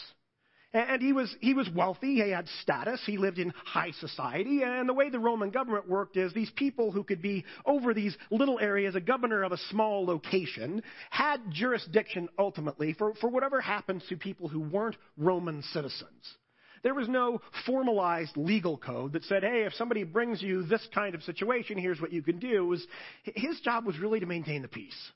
And 0.74 1.02
he 1.02 1.12
was, 1.12 1.34
he 1.40 1.52
was 1.52 1.68
wealthy, 1.74 2.14
he 2.14 2.30
had 2.30 2.48
status, 2.62 3.02
he 3.04 3.18
lived 3.18 3.38
in 3.38 3.52
high 3.64 3.90
society. 4.00 4.62
And 4.62 4.88
the 4.88 4.94
way 4.94 5.10
the 5.10 5.18
Roman 5.18 5.50
government 5.50 5.86
worked 5.86 6.16
is 6.16 6.32
these 6.32 6.50
people 6.56 6.90
who 6.90 7.04
could 7.04 7.20
be 7.20 7.44
over 7.66 7.92
these 7.92 8.16
little 8.30 8.58
areas, 8.58 8.94
a 8.94 9.00
governor 9.00 9.42
of 9.42 9.52
a 9.52 9.58
small 9.68 10.06
location, 10.06 10.82
had 11.10 11.40
jurisdiction 11.50 12.30
ultimately 12.38 12.94
for, 12.94 13.12
for 13.16 13.28
whatever 13.28 13.60
happened 13.60 14.02
to 14.08 14.16
people 14.16 14.48
who 14.48 14.60
weren't 14.60 14.96
Roman 15.18 15.62
citizens. 15.74 16.36
There 16.82 16.94
was 16.94 17.08
no 17.08 17.42
formalized 17.66 18.36
legal 18.36 18.78
code 18.78 19.12
that 19.12 19.24
said, 19.24 19.42
hey, 19.42 19.64
if 19.64 19.74
somebody 19.74 20.04
brings 20.04 20.40
you 20.40 20.62
this 20.62 20.86
kind 20.94 21.14
of 21.14 21.22
situation, 21.22 21.76
here's 21.76 22.00
what 22.00 22.12
you 22.12 22.22
can 22.22 22.38
do. 22.38 22.66
Was, 22.66 22.84
his 23.24 23.60
job 23.60 23.84
was 23.84 23.98
really 23.98 24.20
to 24.20 24.26
maintain 24.26 24.62
the 24.62 24.68
peace, 24.68 25.12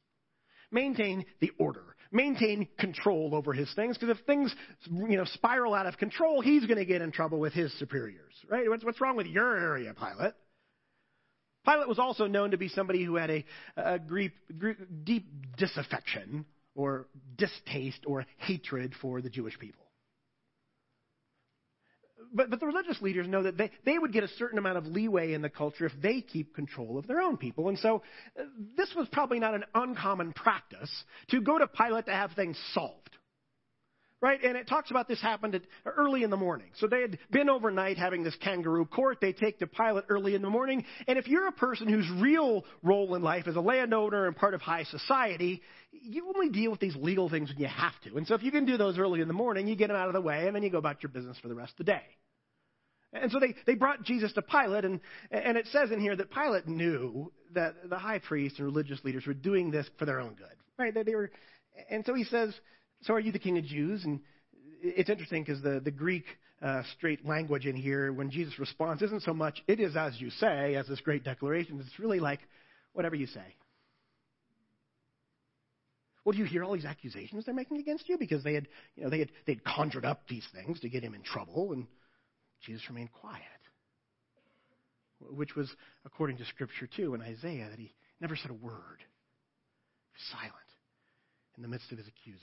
maintain 0.71 1.25
the 1.41 1.51
order 1.59 1.96
maintain 2.13 2.69
control 2.79 3.35
over 3.35 3.53
his 3.53 3.73
things 3.75 3.97
because 3.97 4.17
if 4.17 4.25
things 4.27 4.55
you 4.91 5.17
know 5.17 5.25
spiral 5.25 5.75
out 5.75 5.87
of 5.87 5.97
control 5.99 6.41
he's 6.41 6.65
going 6.67 6.79
to 6.79 6.85
get 6.85 7.03
in 7.03 7.13
trouble 7.13 7.39
with 7.39 7.53
his 7.53 7.77
superiors 7.79 8.35
right 8.51 8.69
what's, 8.69 8.85
what's 8.85 9.01
wrong 9.01 9.17
with 9.17 9.27
your 9.27 9.57
area 9.57 9.95
Pilate 9.95 10.35
Pilate 11.67 11.89
was 11.89 11.99
also 11.99 12.27
known 12.27 12.53
to 12.53 12.57
be 12.57 12.69
somebody 12.69 13.05
who 13.05 13.17
had 13.17 13.29
a, 13.29 13.45
a 13.77 13.99
deep, 13.99 14.35
deep 15.03 15.27
disaffection 15.57 16.47
or 16.77 17.09
distaste 17.37 18.05
or 18.07 18.25
hatred 18.39 18.95
for 19.03 19.21
the 19.21 19.29
Jewish 19.29 19.59
people. 19.59 19.86
But, 22.37 22.51
but 22.51 22.61
the 22.61 22.67
religious 22.67 23.01
leaders 23.01 23.27
know 23.27 23.45
that 23.45 23.57
they, 23.57 23.71
they 23.87 23.99
would 23.99 24.13
get 24.13 24.23
a 24.23 24.29
certain 24.29 24.59
amount 24.59 24.77
of 24.77 24.87
leeway 24.87 25.33
in 25.33 25.41
the 25.41 25.49
culture 25.49 25.87
if 25.87 25.93
they 26.03 26.21
keep 26.21 26.55
control 26.55 26.99
of 26.99 27.07
their 27.07 27.23
own 27.23 27.39
people. 27.39 27.71
And 27.71 27.79
so 27.79 28.03
uh, 28.39 28.43
this 28.77 28.93
was 28.95 29.09
probably 29.11 29.41
not 29.41 29.55
an 29.55 29.65
uncommon 29.75 30.35
practice 30.35 30.91
to 31.29 31.41
go 31.41 31.59
to 31.59 31.67
Pilate 31.67 32.07
to 32.07 32.13
have 32.13 32.33
things 32.33 32.59
solved. 32.75 33.01
Right? 34.21 34.43
And 34.43 34.57
it 34.57 34.67
talks 34.67 34.91
about 34.91 35.09
this 35.09 35.21
happened 35.21 35.55
at, 35.55 35.63
early 35.87 36.25
in 36.25 36.31
the 36.31 36.37
morning. 36.37 36.69
So 36.79 36.87
they 36.87 37.01
had 37.01 37.19
been 37.31 37.49
overnight 37.49 37.97
having 37.97 38.23
this 38.23 38.37
kangaroo 38.37 38.85
court. 38.85 39.19
They 39.21 39.33
take 39.33 39.59
to 39.61 39.67
Pilate 39.67 40.05
early 40.11 40.35
in 40.35 40.43
the 40.43 40.51
morning. 40.51 40.85
And 41.07 41.19
if 41.19 41.29
you're 41.29 41.49
a 41.49 41.53
person 41.53 41.89
whose 41.89 42.09
real 42.21 42.65
role 42.83 43.15
in 43.15 43.23
life 43.23 43.47
is 43.47 43.57
a 43.57 43.61
landowner 43.61 44.27
and 44.27 44.37
part 44.37 44.53
of 44.53 44.61
high 44.61 44.85
society, 44.85 45.63
you 45.91 46.33
only 46.35 46.51
deal 46.51 46.71
with 46.71 46.81
these 46.81 46.97
legal 46.97 47.31
things 47.31 47.49
when 47.49 47.59
you 47.59 47.69
have 47.69 47.99
to. 48.05 48.17
And 48.19 48.27
so 48.27 48.35
if 48.35 48.43
you 48.43 48.51
can 48.51 48.67
do 48.67 48.77
those 48.77 48.99
early 48.99 49.23
in 49.23 49.29
the 49.29 49.35
morning, 49.35 49.69
you 49.69 49.77
get 49.77 49.89
them 49.89 49.97
out 49.97 50.09
of 50.09 50.15
the 50.15 50.21
way, 50.21 50.47
and 50.47 50.55
then 50.55 50.63
you 50.63 50.71
go 50.71 50.79
about 50.79 51.03
your 51.03 51.11
business 51.11 51.39
for 51.41 51.49
the 51.49 51.55
rest 51.55 51.73
of 51.79 51.87
the 51.87 51.93
day. 51.93 52.03
And 53.13 53.31
so 53.31 53.39
they, 53.41 53.55
they 53.67 53.75
brought 53.75 54.03
Jesus 54.03 54.33
to 54.35 54.43
Pilate, 54.43 54.85
and, 54.85 55.01
and 55.31 55.57
it 55.57 55.67
says 55.69 55.91
in 55.91 56.01
here 56.01 56.17
that 56.17 56.31
Pilate 56.31 56.67
knew 56.67 57.33
that 57.55 57.89
the 57.89 57.99
high 57.99 58.19
priests 58.19 58.59
and 58.59 58.67
religious 58.67 59.03
leaders 59.05 59.27
were 59.27 59.35
doing 59.35 59.71
this 59.71 59.89
for 59.99 60.05
their 60.05 60.21
own 60.21 60.35
good. 60.35 60.49
Right? 60.79 60.93
They 60.93 61.15
were, 61.15 61.31
and 61.91 62.05
so 62.05 62.15
he 62.15 62.25
says, 62.25 62.55
So 63.03 63.15
are 63.15 63.21
you 63.21 63.33
the 63.33 63.39
king 63.39 63.59
of 63.59 63.65
Jews? 63.65 64.05
And 64.05 64.21
it's 64.83 65.09
interesting 65.09 65.43
because 65.45 65.63
the, 65.63 65.81
the 65.81 65.91
Greek 65.91 66.25
uh, 66.63 66.83
straight 66.97 67.25
language 67.25 67.67
in 67.67 67.77
here, 67.77 68.13
when 68.13 68.31
Jesus 68.31 68.59
responds, 68.59 69.03
isn't 69.03 69.23
so 69.23 69.35
much, 69.35 69.63
it 69.69 69.81
is 69.81 69.97
as 69.97 70.21
you 70.21 70.31
say, 70.31 70.75
as 70.75 70.87
this 70.87 71.01
great 71.01 71.25
declaration. 71.25 71.81
It's 71.81 71.99
really 71.99 72.21
like, 72.21 72.41
whatever 72.93 73.15
you 73.15 73.27
say. 73.27 73.55
Well, 76.25 76.33
do 76.33 76.39
you 76.39 76.45
hear 76.45 76.65
all 76.65 76.75
these 76.75 76.85
accusations 76.85 77.45
they're 77.45 77.55
making 77.55 77.79
against 77.79 78.09
you? 78.09 78.19
Because 78.19 78.43
they 78.43 78.55
had, 78.55 78.67
you 78.97 79.05
know, 79.05 79.11
they 79.11 79.21
had, 79.21 79.31
they'd 79.47 79.63
conjured 79.63 80.05
up 80.05 80.23
these 80.29 80.47
things 80.53 80.81
to 80.81 80.89
get 80.89 81.05
him 81.05 81.15
in 81.15 81.23
trouble, 81.23 81.73
and 81.73 81.87
Jesus 82.65 82.89
remained 82.89 83.13
quiet. 83.13 83.43
Which 85.21 85.57
was 85.57 85.71
according 86.05 86.39
to 86.39 86.45
Scripture, 86.45 86.87
too, 86.87 87.15
in 87.15 87.23
Isaiah, 87.23 87.69
that 87.71 87.79
he 87.79 87.95
never 88.21 88.37
said 88.37 88.51
a 88.51 88.55
word. 88.55 89.03
Silent 90.31 90.53
in 91.57 91.63
the 91.63 91.69
midst 91.69 91.91
of 91.93 91.99
his 91.99 92.07
accusers. 92.07 92.41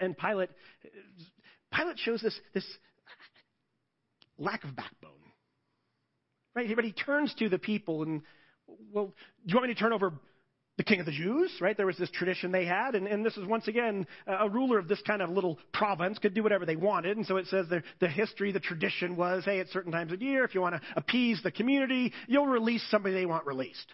And 0.00 0.16
Pilate, 0.16 0.50
Pilate 1.74 1.98
shows 1.98 2.20
this, 2.22 2.38
this 2.54 2.64
lack 4.38 4.64
of 4.64 4.76
backbone. 4.76 5.12
Right? 6.54 6.74
But 6.74 6.84
he 6.84 6.92
turns 6.92 7.34
to 7.38 7.48
the 7.48 7.58
people 7.58 8.02
and, 8.02 8.22
well, 8.92 9.06
do 9.06 9.12
you 9.44 9.56
want 9.56 9.68
me 9.68 9.74
to 9.74 9.80
turn 9.80 9.92
over 9.92 10.12
the 10.76 10.84
king 10.84 11.00
of 11.00 11.06
the 11.06 11.12
Jews, 11.12 11.50
right? 11.60 11.76
There 11.76 11.86
was 11.86 11.96
this 11.96 12.10
tradition 12.10 12.52
they 12.52 12.66
had, 12.66 12.94
and, 12.94 13.06
and 13.06 13.24
this 13.24 13.36
is 13.36 13.46
once 13.46 13.66
again 13.66 14.06
uh, 14.26 14.38
a 14.40 14.48
ruler 14.48 14.78
of 14.78 14.88
this 14.88 15.00
kind 15.06 15.22
of 15.22 15.30
little 15.30 15.58
province 15.72 16.18
could 16.18 16.34
do 16.34 16.42
whatever 16.42 16.66
they 16.66 16.76
wanted. 16.76 17.16
And 17.16 17.26
so 17.26 17.38
it 17.38 17.46
says 17.46 17.66
the, 17.70 17.82
the 18.00 18.08
history, 18.08 18.52
the 18.52 18.60
tradition 18.60 19.16
was, 19.16 19.44
hey, 19.44 19.60
at 19.60 19.68
certain 19.68 19.90
times 19.90 20.12
of 20.12 20.20
year, 20.20 20.44
if 20.44 20.54
you 20.54 20.60
want 20.60 20.74
to 20.74 20.80
appease 20.94 21.40
the 21.42 21.50
community, 21.50 22.12
you'll 22.28 22.46
release 22.46 22.86
somebody 22.90 23.14
they 23.14 23.24
want 23.24 23.46
released, 23.46 23.90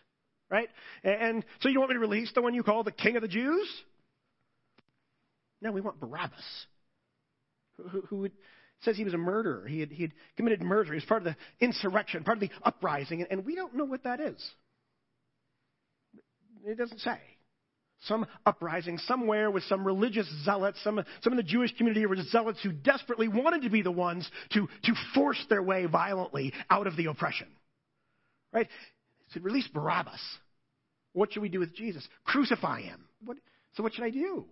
right? 0.50 0.68
And, 1.04 1.22
and 1.22 1.44
so 1.60 1.68
you 1.68 1.78
want 1.78 1.90
me 1.90 1.94
to 1.94 2.00
release 2.00 2.32
the 2.34 2.42
one 2.42 2.52
you 2.52 2.64
call 2.64 2.82
the 2.82 2.90
king 2.90 3.14
of 3.14 3.22
the 3.22 3.28
Jews? 3.28 3.68
No, 5.60 5.70
we 5.70 5.80
want 5.80 6.00
Barabbas, 6.00 6.66
who, 7.76 8.00
who 8.08 8.16
would, 8.18 8.32
says 8.80 8.96
he 8.96 9.04
was 9.04 9.14
a 9.14 9.18
murderer. 9.18 9.68
He 9.68 9.78
had, 9.78 9.92
he 9.92 10.02
had 10.02 10.12
committed 10.36 10.60
murder. 10.60 10.90
He 10.90 10.96
was 10.96 11.04
part 11.04 11.24
of 11.24 11.32
the 11.32 11.64
insurrection, 11.64 12.24
part 12.24 12.38
of 12.38 12.40
the 12.40 12.50
uprising, 12.64 13.24
and 13.30 13.46
we 13.46 13.54
don't 13.54 13.76
know 13.76 13.84
what 13.84 14.02
that 14.02 14.18
is. 14.18 14.44
It 16.64 16.78
doesn't 16.78 17.00
say. 17.00 17.18
Some 18.06 18.26
uprising 18.44 18.98
somewhere 18.98 19.50
with 19.50 19.62
some 19.64 19.86
religious 19.86 20.26
zealots, 20.44 20.82
some, 20.82 21.04
some 21.20 21.32
of 21.32 21.36
the 21.36 21.44
Jewish 21.44 21.76
community 21.76 22.04
were 22.04 22.16
zealots 22.16 22.58
who 22.62 22.72
desperately 22.72 23.28
wanted 23.28 23.62
to 23.62 23.70
be 23.70 23.82
the 23.82 23.92
ones 23.92 24.28
to, 24.54 24.68
to 24.84 24.92
force 25.14 25.42
their 25.48 25.62
way 25.62 25.86
violently 25.86 26.52
out 26.68 26.88
of 26.88 26.96
the 26.96 27.06
oppression. 27.06 27.46
Right? 28.52 28.66
He 29.26 29.32
said, 29.34 29.44
release 29.44 29.68
Barabbas. 29.68 30.20
What 31.12 31.32
should 31.32 31.42
we 31.42 31.48
do 31.48 31.60
with 31.60 31.76
Jesus? 31.76 32.06
Crucify 32.24 32.80
him. 32.80 33.04
What, 33.24 33.36
so 33.74 33.84
what 33.84 33.94
should 33.94 34.04
I 34.04 34.10
do? 34.10 34.46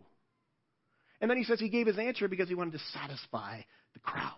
And 1.20 1.28
then 1.28 1.36
he 1.36 1.44
says 1.44 1.58
he 1.58 1.68
gave 1.68 1.88
his 1.88 1.98
answer 1.98 2.28
because 2.28 2.48
he 2.48 2.54
wanted 2.54 2.74
to 2.74 2.80
satisfy 2.92 3.62
the 3.94 4.00
crowd. 4.00 4.34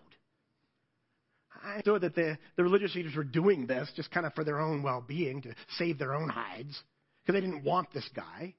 I 1.63 1.83
know 1.85 1.99
that 1.99 2.15
the, 2.15 2.39
the 2.57 2.63
religious 2.63 2.95
leaders 2.95 3.15
were 3.15 3.25
doing 3.25 3.67
this 3.67 3.93
just 3.95 4.11
kind 4.11 4.25
of 4.25 4.33
for 4.35 4.43
their 4.43 4.59
own 4.59 4.83
well 4.83 5.05
being, 5.07 5.43
to 5.43 5.55
save 5.77 5.99
their 5.99 6.15
own 6.15 6.31
hides 6.31 6.83
because 7.25 7.41
they 7.41 7.47
didn't 7.47 7.65
want 7.65 7.93
this 7.93 8.09
guy. 8.15 8.55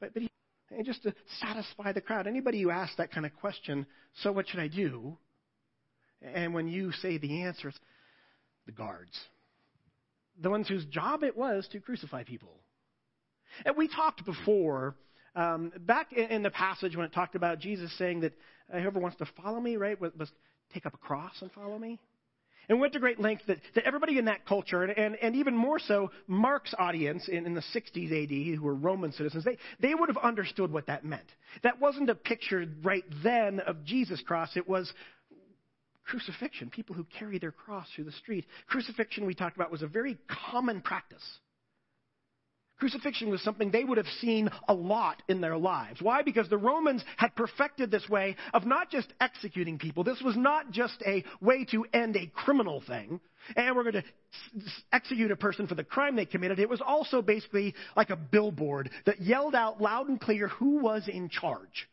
But, 0.00 0.14
but 0.14 0.22
he, 0.22 0.30
and 0.70 0.84
just 0.84 1.02
to 1.04 1.14
satisfy 1.40 1.92
the 1.92 2.00
crowd. 2.00 2.26
Anybody 2.26 2.60
who 2.62 2.70
asks 2.70 2.96
that 2.96 3.10
kind 3.10 3.24
of 3.24 3.34
question, 3.36 3.86
so 4.22 4.32
what 4.32 4.48
should 4.48 4.60
I 4.60 4.68
do? 4.68 5.16
And 6.20 6.52
when 6.52 6.68
you 6.68 6.92
say 6.92 7.18
the 7.18 7.42
answer, 7.42 7.68
it's 7.68 7.78
the 8.66 8.72
guards. 8.72 9.18
The 10.40 10.50
ones 10.50 10.68
whose 10.68 10.84
job 10.86 11.22
it 11.22 11.36
was 11.36 11.66
to 11.72 11.80
crucify 11.80 12.24
people. 12.24 12.60
And 13.64 13.76
we 13.76 13.88
talked 13.88 14.24
before, 14.24 14.94
um, 15.34 15.72
back 15.80 16.12
in, 16.12 16.26
in 16.26 16.42
the 16.42 16.50
passage 16.50 16.96
when 16.96 17.06
it 17.06 17.12
talked 17.12 17.34
about 17.34 17.60
Jesus 17.60 17.96
saying 17.98 18.20
that 18.20 18.34
uh, 18.72 18.78
whoever 18.78 19.00
wants 19.00 19.16
to 19.18 19.26
follow 19.42 19.60
me, 19.60 19.76
right, 19.76 19.98
must 20.16 20.32
take 20.74 20.86
up 20.86 20.94
a 20.94 20.98
cross 20.98 21.34
and 21.40 21.50
follow 21.52 21.78
me. 21.78 21.98
And 22.68 22.80
went 22.80 22.92
to 22.92 22.98
great 22.98 23.18
length 23.18 23.44
that, 23.46 23.58
that 23.74 23.84
everybody 23.84 24.18
in 24.18 24.26
that 24.26 24.44
culture, 24.46 24.82
and, 24.82 24.96
and, 24.96 25.16
and 25.22 25.36
even 25.36 25.56
more 25.56 25.78
so, 25.78 26.10
Mark's 26.26 26.74
audience 26.78 27.26
in, 27.28 27.46
in 27.46 27.54
the 27.54 27.64
60s 27.74 28.12
AD, 28.12 28.58
who 28.58 28.62
were 28.62 28.74
Roman 28.74 29.12
citizens, 29.12 29.44
they, 29.44 29.56
they 29.80 29.94
would 29.94 30.08
have 30.08 30.18
understood 30.18 30.70
what 30.70 30.86
that 30.86 31.04
meant. 31.04 31.26
That 31.62 31.80
wasn't 31.80 32.10
a 32.10 32.14
picture 32.14 32.66
right 32.82 33.04
then 33.22 33.60
of 33.60 33.84
Jesus' 33.84 34.22
cross, 34.26 34.56
it 34.56 34.68
was 34.68 34.92
crucifixion, 36.04 36.70
people 36.70 36.94
who 36.94 37.06
carry 37.18 37.38
their 37.38 37.52
cross 37.52 37.86
through 37.94 38.04
the 38.04 38.12
street. 38.12 38.46
Crucifixion, 38.66 39.26
we 39.26 39.34
talked 39.34 39.56
about, 39.56 39.70
was 39.70 39.82
a 39.82 39.86
very 39.86 40.18
common 40.50 40.80
practice. 40.80 41.24
Crucifixion 42.78 43.30
was 43.30 43.42
something 43.42 43.70
they 43.70 43.84
would 43.84 43.98
have 43.98 44.06
seen 44.20 44.48
a 44.68 44.74
lot 44.74 45.20
in 45.28 45.40
their 45.40 45.56
lives. 45.56 46.00
Why? 46.00 46.22
Because 46.22 46.48
the 46.48 46.58
Romans 46.58 47.04
had 47.16 47.34
perfected 47.34 47.90
this 47.90 48.08
way 48.08 48.36
of 48.54 48.66
not 48.66 48.90
just 48.90 49.12
executing 49.20 49.78
people. 49.78 50.04
This 50.04 50.22
was 50.22 50.36
not 50.36 50.70
just 50.70 51.02
a 51.04 51.24
way 51.40 51.64
to 51.72 51.86
end 51.92 52.16
a 52.16 52.26
criminal 52.28 52.80
thing, 52.86 53.20
and 53.56 53.74
we're 53.74 53.90
going 53.90 54.02
to 54.02 54.04
execute 54.92 55.30
a 55.30 55.36
person 55.36 55.66
for 55.66 55.74
the 55.74 55.82
crime 55.82 56.14
they 56.14 56.26
committed. 56.26 56.60
It 56.60 56.68
was 56.68 56.80
also 56.80 57.20
basically 57.20 57.74
like 57.96 58.10
a 58.10 58.16
billboard 58.16 58.90
that 59.06 59.20
yelled 59.20 59.54
out 59.54 59.80
loud 59.80 60.08
and 60.08 60.20
clear 60.20 60.48
who 60.48 60.78
was 60.78 61.08
in 61.08 61.28
charge. 61.28 61.88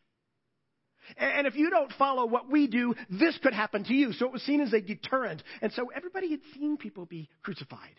And 1.16 1.46
if 1.46 1.54
you 1.54 1.70
don't 1.70 1.92
follow 1.92 2.26
what 2.26 2.50
we 2.50 2.66
do, 2.66 2.94
this 3.08 3.38
could 3.42 3.54
happen 3.54 3.84
to 3.84 3.94
you. 3.94 4.12
So 4.12 4.26
it 4.26 4.32
was 4.32 4.42
seen 4.42 4.60
as 4.60 4.72
a 4.72 4.80
deterrent. 4.80 5.42
And 5.62 5.72
so 5.72 5.90
everybody 5.94 6.30
had 6.30 6.40
seen 6.54 6.76
people 6.76 7.06
be 7.06 7.28
crucified. 7.42 7.94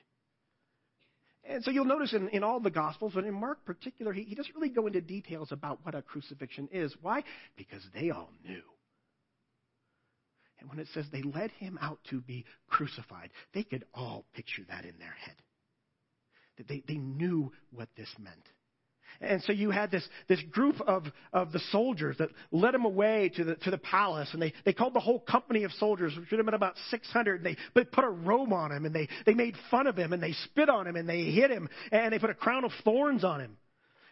And 1.49 1.63
so 1.63 1.71
you'll 1.71 1.85
notice 1.85 2.13
in, 2.13 2.27
in 2.29 2.43
all 2.43 2.59
the 2.59 2.69
Gospels, 2.69 3.13
but 3.15 3.23
in 3.23 3.33
Mark 3.33 3.63
particular, 3.65 4.11
he, 4.11 4.23
he 4.23 4.35
doesn't 4.35 4.55
really 4.55 4.69
go 4.69 4.87
into 4.87 5.01
details 5.01 5.51
about 5.51 5.79
what 5.83 5.95
a 5.95 6.01
crucifixion 6.01 6.67
is. 6.71 6.93
Why? 7.01 7.23
Because 7.55 7.81
they 7.93 8.09
all 8.09 8.29
knew. 8.45 8.61
And 10.59 10.69
when 10.69 10.79
it 10.79 10.87
says 10.93 11.05
they 11.11 11.21
led 11.21 11.51
him 11.51 11.77
out 11.81 11.99
to 12.09 12.19
be 12.21 12.45
crucified, 12.67 13.29
they 13.53 13.63
could 13.63 13.85
all 13.93 14.25
picture 14.33 14.63
that 14.67 14.83
in 14.83 14.97
their 14.99 15.15
head. 15.23 15.35
That 16.57 16.67
they, 16.67 16.83
they 16.87 16.97
knew 16.97 17.51
what 17.71 17.89
this 17.95 18.09
meant. 18.19 18.35
And 19.19 19.41
so 19.43 19.51
you 19.51 19.71
had 19.71 19.89
this, 19.89 20.07
this 20.27 20.41
group 20.51 20.79
of, 20.81 21.05
of 21.33 21.51
the 21.51 21.59
soldiers 21.71 22.17
that 22.19 22.29
led 22.51 22.75
him 22.75 22.85
away 22.85 23.31
to 23.35 23.43
the, 23.43 23.55
to 23.55 23.71
the 23.71 23.77
palace. 23.77 24.29
And 24.33 24.41
they, 24.41 24.53
they 24.63 24.73
called 24.73 24.93
the 24.93 24.99
whole 24.99 25.19
company 25.19 25.63
of 25.63 25.71
soldiers, 25.73 26.13
which 26.15 26.29
would 26.29 26.37
have 26.37 26.45
been 26.45 26.53
about 26.53 26.75
600. 26.89 27.37
And 27.37 27.45
they, 27.45 27.57
they 27.73 27.83
put 27.83 28.03
a 28.03 28.09
robe 28.09 28.53
on 28.53 28.71
him 28.71 28.85
and 28.85 28.93
they, 28.93 29.07
they 29.25 29.33
made 29.33 29.55
fun 29.71 29.87
of 29.87 29.97
him 29.97 30.13
and 30.13 30.21
they 30.21 30.33
spit 30.33 30.69
on 30.69 30.85
him 30.85 30.95
and 30.95 31.09
they 31.09 31.23
hit 31.23 31.49
him 31.49 31.67
and 31.91 32.13
they 32.13 32.19
put 32.19 32.29
a 32.29 32.35
crown 32.35 32.63
of 32.63 32.71
thorns 32.83 33.23
on 33.23 33.41
him. 33.41 33.57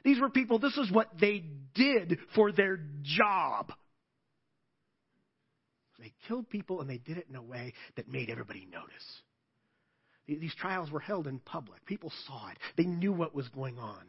These 0.04 0.20
were 0.20 0.30
people, 0.30 0.60
this 0.60 0.78
is 0.78 0.92
what 0.92 1.10
they 1.20 1.44
did 1.74 2.20
for 2.34 2.52
their 2.52 2.80
job. 3.02 3.72
They 6.00 6.14
killed 6.28 6.50
people 6.50 6.82
and 6.82 6.90
they 6.90 6.98
did 6.98 7.18
it 7.18 7.28
in 7.30 7.36
a 7.36 7.42
way 7.42 7.74
that 7.96 8.08
made 8.08 8.30
everybody 8.30 8.68
notice. 8.72 9.22
These 10.28 10.56
trials 10.56 10.92
were 10.92 11.00
held 11.00 11.28
in 11.28 11.40
public. 11.40 11.86
People 11.86 12.12
saw 12.28 12.50
it. 12.50 12.58
They 12.75 12.86
knew 12.86 13.14
what 13.14 13.36
was 13.36 13.48
going 13.50 13.78
on 13.78 14.02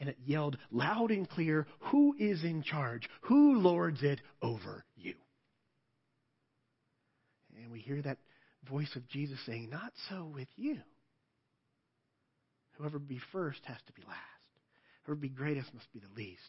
and 0.00 0.08
it 0.08 0.18
yelled 0.24 0.58
loud 0.70 1.10
and 1.10 1.28
clear, 1.28 1.66
Who 1.90 2.14
is 2.18 2.42
in 2.44 2.62
charge? 2.62 3.08
Who 3.22 3.58
lords 3.58 4.02
it 4.02 4.20
over 4.42 4.84
you? 4.96 5.14
And 7.62 7.70
we 7.70 7.80
hear 7.80 8.02
that 8.02 8.18
voice 8.68 8.94
of 8.96 9.08
Jesus 9.08 9.38
saying, 9.46 9.70
Not 9.70 9.92
so 10.08 10.30
with 10.32 10.48
you. 10.56 10.78
Whoever 12.78 12.98
be 12.98 13.20
first 13.32 13.60
has 13.64 13.78
to 13.86 13.92
be 13.92 14.02
last. 14.02 14.18
Whoever 15.04 15.20
be 15.20 15.28
greatest 15.28 15.72
must 15.74 15.92
be 15.92 16.00
the 16.00 16.14
least. 16.16 16.40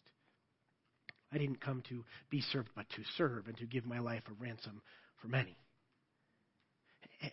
I 1.32 1.38
didn't 1.38 1.62
come 1.62 1.84
to 1.90 2.04
be 2.30 2.42
served, 2.42 2.70
but 2.76 2.90
to 2.90 3.02
serve 3.18 3.48
and 3.48 3.58
to 3.58 3.66
give 3.66 3.86
my 3.86 4.00
life 4.00 4.24
a 4.28 4.44
ransom 4.44 4.82
for 5.22 5.28
many. 5.28 5.58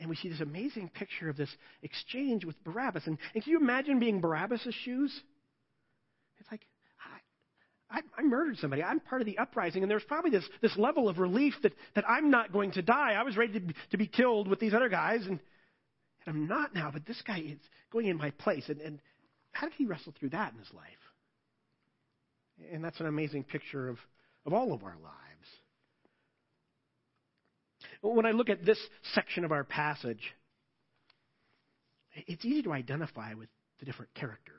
And 0.00 0.08
we 0.08 0.16
see 0.16 0.28
this 0.28 0.40
amazing 0.40 0.90
picture 0.90 1.28
of 1.28 1.36
this 1.36 1.54
exchange 1.82 2.44
with 2.44 2.62
Barabbas. 2.64 3.04
And, 3.06 3.18
and 3.34 3.42
can 3.42 3.52
you 3.52 3.58
imagine 3.58 3.98
being 3.98 4.20
Barabbas' 4.20 4.74
shoes? 4.84 5.12
It's 6.42 6.50
like, 6.50 6.66
I, 7.88 8.00
I, 8.18 8.22
murdered 8.22 8.58
somebody. 8.58 8.82
I'm 8.82 9.00
part 9.00 9.20
of 9.20 9.26
the 9.26 9.38
uprising. 9.38 9.82
And 9.82 9.90
there's 9.90 10.02
probably 10.02 10.30
this, 10.30 10.48
this 10.60 10.76
level 10.76 11.08
of 11.08 11.18
relief 11.18 11.54
that, 11.62 11.72
that 11.94 12.08
I'm 12.08 12.30
not 12.30 12.52
going 12.52 12.72
to 12.72 12.82
die. 12.82 13.12
I 13.12 13.22
was 13.22 13.36
ready 13.36 13.52
to 13.52 13.60
be, 13.60 13.74
to 13.90 13.98
be 13.98 14.06
killed 14.06 14.48
with 14.48 14.58
these 14.58 14.74
other 14.74 14.88
guys, 14.88 15.20
and, 15.26 15.38
and 16.26 16.26
I'm 16.26 16.48
not 16.48 16.74
now. 16.74 16.90
But 16.92 17.06
this 17.06 17.20
guy 17.24 17.38
is 17.38 17.58
going 17.92 18.06
in 18.06 18.16
my 18.16 18.30
place. 18.30 18.68
And, 18.68 18.80
and 18.80 18.98
how 19.52 19.68
did 19.68 19.74
he 19.76 19.86
wrestle 19.86 20.14
through 20.18 20.30
that 20.30 20.52
in 20.52 20.58
his 20.58 20.72
life? 20.72 20.84
And 22.72 22.82
that's 22.82 22.98
an 23.00 23.06
amazing 23.06 23.44
picture 23.44 23.88
of, 23.88 23.98
of 24.46 24.52
all 24.52 24.72
of 24.72 24.82
our 24.82 24.96
lives. 25.02 25.18
When 28.00 28.26
I 28.26 28.32
look 28.32 28.48
at 28.48 28.64
this 28.64 28.78
section 29.14 29.44
of 29.44 29.52
our 29.52 29.64
passage, 29.64 30.34
it's 32.14 32.44
easy 32.44 32.62
to 32.62 32.72
identify 32.72 33.34
with 33.34 33.48
the 33.78 33.84
different 33.84 34.14
characters. 34.14 34.56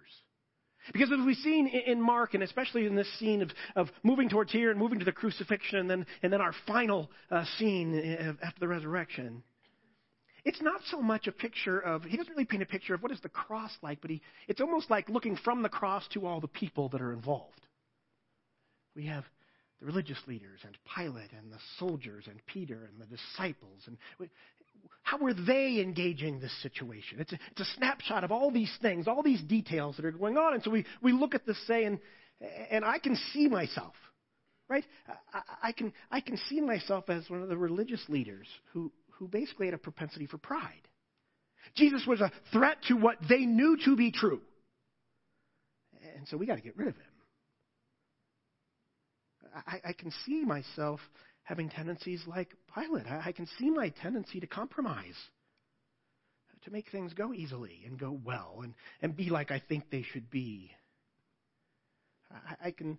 Because 0.91 1.11
as 1.11 1.25
we've 1.25 1.37
seen 1.37 1.67
in 1.67 2.01
Mark, 2.01 2.33
and 2.33 2.43
especially 2.43 2.85
in 2.85 2.95
this 2.95 3.07
scene 3.19 3.41
of, 3.41 3.51
of 3.75 3.89
moving 4.03 4.27
towards 4.27 4.51
here 4.51 4.69
and 4.69 4.79
moving 4.79 4.99
to 4.99 5.05
the 5.05 5.11
crucifixion, 5.11 5.79
and 5.79 5.89
then, 5.89 6.05
and 6.21 6.33
then 6.33 6.41
our 6.41 6.53
final 6.67 7.09
uh, 7.31 7.45
scene 7.57 8.37
after 8.41 8.59
the 8.59 8.67
resurrection, 8.67 9.43
it's 10.45 10.61
not 10.61 10.81
so 10.91 11.01
much 11.01 11.27
a 11.27 11.31
picture 11.31 11.79
of, 11.79 12.03
he 12.03 12.17
doesn't 12.17 12.31
really 12.31 12.45
paint 12.45 12.63
a 12.63 12.65
picture 12.65 12.93
of 12.93 13.01
what 13.01 13.11
is 13.11 13.21
the 13.21 13.29
cross 13.29 13.71
like, 13.81 14.01
but 14.01 14.11
he, 14.11 14.21
it's 14.47 14.59
almost 14.59 14.89
like 14.89 15.07
looking 15.07 15.37
from 15.37 15.63
the 15.63 15.69
cross 15.69 16.05
to 16.13 16.25
all 16.25 16.41
the 16.41 16.49
people 16.49 16.89
that 16.89 17.01
are 17.01 17.13
involved. 17.13 17.61
We 18.95 19.05
have 19.05 19.23
the 19.79 19.85
religious 19.85 20.17
leaders 20.27 20.59
and 20.65 20.77
Pilate 20.95 21.31
and 21.31 21.51
the 21.51 21.59
soldiers 21.79 22.25
and 22.27 22.39
Peter 22.45 22.89
and 22.91 22.99
the 22.99 23.05
disciples. 23.05 23.83
And 23.87 23.97
how 25.03 25.17
were 25.17 25.33
they 25.33 25.79
engaging 25.81 26.39
this 26.39 26.53
situation? 26.61 27.19
It's 27.19 27.33
a, 27.33 27.39
it's 27.51 27.61
a 27.61 27.75
snapshot 27.75 28.23
of 28.23 28.31
all 28.31 28.51
these 28.51 28.71
things, 28.81 29.07
all 29.07 29.21
these 29.21 29.41
details 29.41 29.97
that 29.97 30.05
are 30.05 30.11
going 30.11 30.37
on. 30.37 30.53
And 30.53 30.63
so 30.63 30.71
we, 30.71 30.85
we 31.01 31.11
look 31.11 31.35
at 31.35 31.45
this 31.45 31.57
say, 31.67 31.83
and, 31.83 31.99
and 32.71 32.85
I 32.85 32.99
can 32.99 33.17
see 33.33 33.47
myself, 33.47 33.93
right? 34.69 34.85
I, 35.33 35.41
I, 35.61 35.71
can, 35.73 35.93
I 36.09 36.21
can 36.21 36.37
see 36.49 36.61
myself 36.61 37.09
as 37.09 37.29
one 37.29 37.43
of 37.43 37.49
the 37.49 37.57
religious 37.57 38.01
leaders 38.07 38.47
who, 38.71 38.91
who 39.11 39.27
basically 39.27 39.67
had 39.67 39.75
a 39.75 39.77
propensity 39.77 40.25
for 40.25 40.37
pride. 40.37 40.87
Jesus 41.75 42.05
was 42.07 42.21
a 42.21 42.31
threat 42.51 42.77
to 42.87 42.95
what 42.95 43.17
they 43.27 43.45
knew 43.45 43.77
to 43.85 43.95
be 43.95 44.11
true. 44.11 44.41
And 46.15 46.27
so 46.29 46.37
we 46.37 46.45
got 46.45 46.55
to 46.55 46.61
get 46.61 46.77
rid 46.77 46.87
of 46.87 46.95
him. 46.95 47.03
I, 49.67 49.89
I 49.89 49.93
can 49.93 50.11
see 50.25 50.43
myself 50.43 50.99
having 51.43 51.69
tendencies 51.69 52.21
like 52.25 52.49
Pilate. 52.73 53.05
I, 53.05 53.23
I 53.27 53.31
can 53.31 53.47
see 53.59 53.69
my 53.69 53.89
tendency 53.89 54.39
to 54.39 54.47
compromise, 54.47 55.15
to 56.63 56.71
make 56.71 56.89
things 56.91 57.13
go 57.13 57.33
easily 57.33 57.81
and 57.85 57.99
go 57.99 58.17
well 58.23 58.61
and, 58.63 58.73
and 59.01 59.15
be 59.15 59.29
like 59.29 59.51
I 59.51 59.61
think 59.67 59.89
they 59.89 60.03
should 60.03 60.29
be. 60.29 60.71
I, 62.31 62.67
I 62.67 62.71
can, 62.71 62.97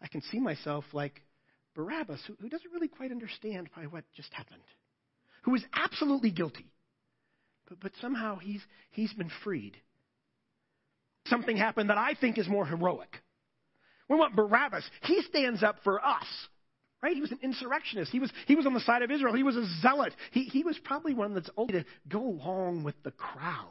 I 0.00 0.06
can 0.06 0.22
see 0.22 0.38
myself 0.38 0.84
like 0.92 1.20
Barabbas, 1.74 2.20
who, 2.26 2.34
who 2.40 2.48
doesn't 2.48 2.72
really 2.72 2.88
quite 2.88 3.10
understand 3.10 3.68
by 3.74 3.84
what 3.84 4.04
just 4.14 4.32
happened, 4.32 4.62
who 5.42 5.54
is 5.54 5.64
absolutely 5.74 6.30
guilty. 6.30 6.66
But, 7.68 7.80
but 7.80 7.92
somehow 8.00 8.38
he's, 8.38 8.62
he's 8.90 9.12
been 9.12 9.30
freed. 9.44 9.76
Something 11.26 11.56
happened 11.56 11.90
that 11.90 11.98
I 11.98 12.14
think 12.14 12.38
is 12.38 12.48
more 12.48 12.64
heroic. 12.64 13.10
We 14.08 14.16
want 14.16 14.34
Barabbas. 14.36 14.88
He 15.02 15.20
stands 15.22 15.62
up 15.62 15.76
for 15.84 16.04
us. 16.04 16.24
Right? 17.02 17.14
He 17.14 17.20
was 17.20 17.30
an 17.30 17.38
insurrectionist. 17.42 18.10
He 18.10 18.18
was, 18.18 18.32
he 18.46 18.56
was 18.56 18.66
on 18.66 18.74
the 18.74 18.80
side 18.80 19.02
of 19.02 19.10
Israel. 19.10 19.34
He 19.34 19.44
was 19.44 19.56
a 19.56 19.66
zealot. 19.80 20.14
He, 20.32 20.44
he 20.44 20.64
was 20.64 20.76
probably 20.82 21.14
one 21.14 21.34
that's 21.34 21.50
only 21.56 21.74
to 21.74 21.84
go 22.08 22.20
along 22.20 22.82
with 22.82 23.00
the 23.04 23.12
crowd. 23.12 23.68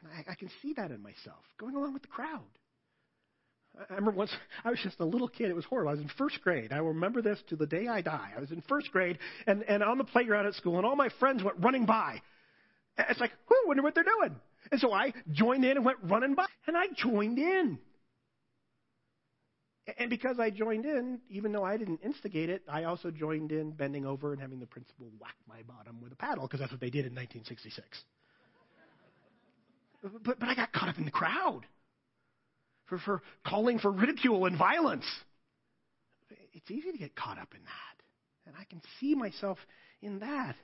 And 0.00 0.10
I, 0.12 0.32
I 0.32 0.34
can 0.34 0.50
see 0.60 0.74
that 0.74 0.90
in 0.90 1.02
myself, 1.02 1.44
going 1.58 1.74
along 1.74 1.94
with 1.94 2.02
the 2.02 2.08
crowd. 2.08 2.40
I 3.78 3.94
remember 3.94 4.18
once 4.18 4.32
I 4.64 4.70
was 4.70 4.80
just 4.82 5.00
a 5.00 5.04
little 5.04 5.28
kid. 5.28 5.48
It 5.48 5.56
was 5.56 5.64
horrible. 5.64 5.90
I 5.90 5.92
was 5.92 6.02
in 6.02 6.10
first 6.18 6.42
grade. 6.42 6.72
I 6.72 6.78
remember 6.78 7.22
this 7.22 7.38
to 7.48 7.56
the 7.56 7.66
day 7.66 7.88
I 7.88 8.02
die. 8.02 8.30
I 8.36 8.40
was 8.40 8.50
in 8.50 8.62
first 8.68 8.92
grade 8.92 9.18
and, 9.46 9.62
and 9.64 9.82
on 9.82 9.98
the 9.98 10.04
playground 10.04 10.46
at 10.46 10.54
school, 10.54 10.76
and 10.76 10.86
all 10.86 10.96
my 10.96 11.08
friends 11.18 11.42
went 11.42 11.56
running 11.60 11.86
by. 11.86 12.20
It's 12.98 13.20
like, 13.20 13.32
whoo, 13.48 13.68
wonder 13.68 13.82
what 13.82 13.94
they're 13.94 14.04
doing. 14.04 14.36
And 14.70 14.80
so 14.80 14.92
I 14.92 15.14
joined 15.30 15.64
in 15.64 15.76
and 15.76 15.84
went 15.84 15.98
running 16.02 16.34
by, 16.34 16.46
and 16.66 16.76
I 16.76 16.86
joined 16.94 17.38
in. 17.38 17.78
And 19.98 20.10
because 20.10 20.38
I 20.38 20.50
joined 20.50 20.84
in, 20.84 21.20
even 21.28 21.52
though 21.52 21.64
I 21.64 21.76
didn't 21.76 22.00
instigate 22.02 22.50
it, 22.50 22.62
I 22.68 22.84
also 22.84 23.10
joined 23.10 23.52
in 23.52 23.72
bending 23.72 24.06
over 24.06 24.32
and 24.32 24.40
having 24.40 24.60
the 24.60 24.66
principal 24.66 25.06
whack 25.20 25.34
my 25.48 25.62
bottom 25.62 26.00
with 26.00 26.12
a 26.12 26.16
paddle, 26.16 26.46
because 26.46 26.60
that's 26.60 26.72
what 26.72 26.80
they 26.80 26.90
did 26.90 27.06
in 27.06 27.14
1966. 27.14 27.86
But, 30.24 30.38
but 30.38 30.48
I 30.48 30.54
got 30.54 30.72
caught 30.72 30.88
up 30.88 30.98
in 30.98 31.04
the 31.04 31.10
crowd 31.10 31.62
for, 32.86 32.98
for 32.98 33.22
calling 33.46 33.78
for 33.78 33.90
ridicule 33.90 34.46
and 34.46 34.58
violence. 34.58 35.06
It's 36.52 36.70
easy 36.70 36.92
to 36.92 36.98
get 36.98 37.14
caught 37.14 37.38
up 37.38 37.54
in 37.54 37.62
that. 37.62 38.46
And 38.46 38.56
I 38.58 38.64
can 38.64 38.82
see 39.00 39.14
myself 39.14 39.58
in 40.00 40.18
that. 40.20 40.56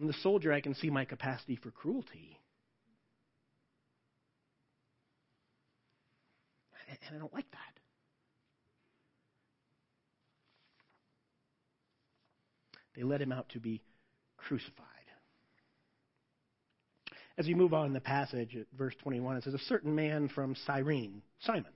In 0.00 0.06
the 0.06 0.14
soldier, 0.22 0.52
I 0.52 0.60
can 0.60 0.74
see 0.74 0.88
my 0.88 1.04
capacity 1.04 1.56
for 1.56 1.70
cruelty. 1.70 2.38
And 7.06 7.16
I 7.16 7.18
don't 7.18 7.34
like 7.34 7.50
that. 7.50 7.80
They 12.96 13.02
led 13.02 13.22
him 13.22 13.32
out 13.32 13.48
to 13.50 13.60
be 13.60 13.82
crucified. 14.36 14.86
As 17.38 17.46
we 17.46 17.54
move 17.54 17.72
on 17.72 17.86
in 17.86 17.92
the 17.92 18.00
passage 18.00 18.54
at 18.54 18.66
verse 18.76 18.94
21, 19.02 19.38
it 19.38 19.44
says, 19.44 19.54
A 19.54 19.58
certain 19.58 19.94
man 19.94 20.28
from 20.28 20.54
Cyrene, 20.66 21.22
Simon, 21.40 21.72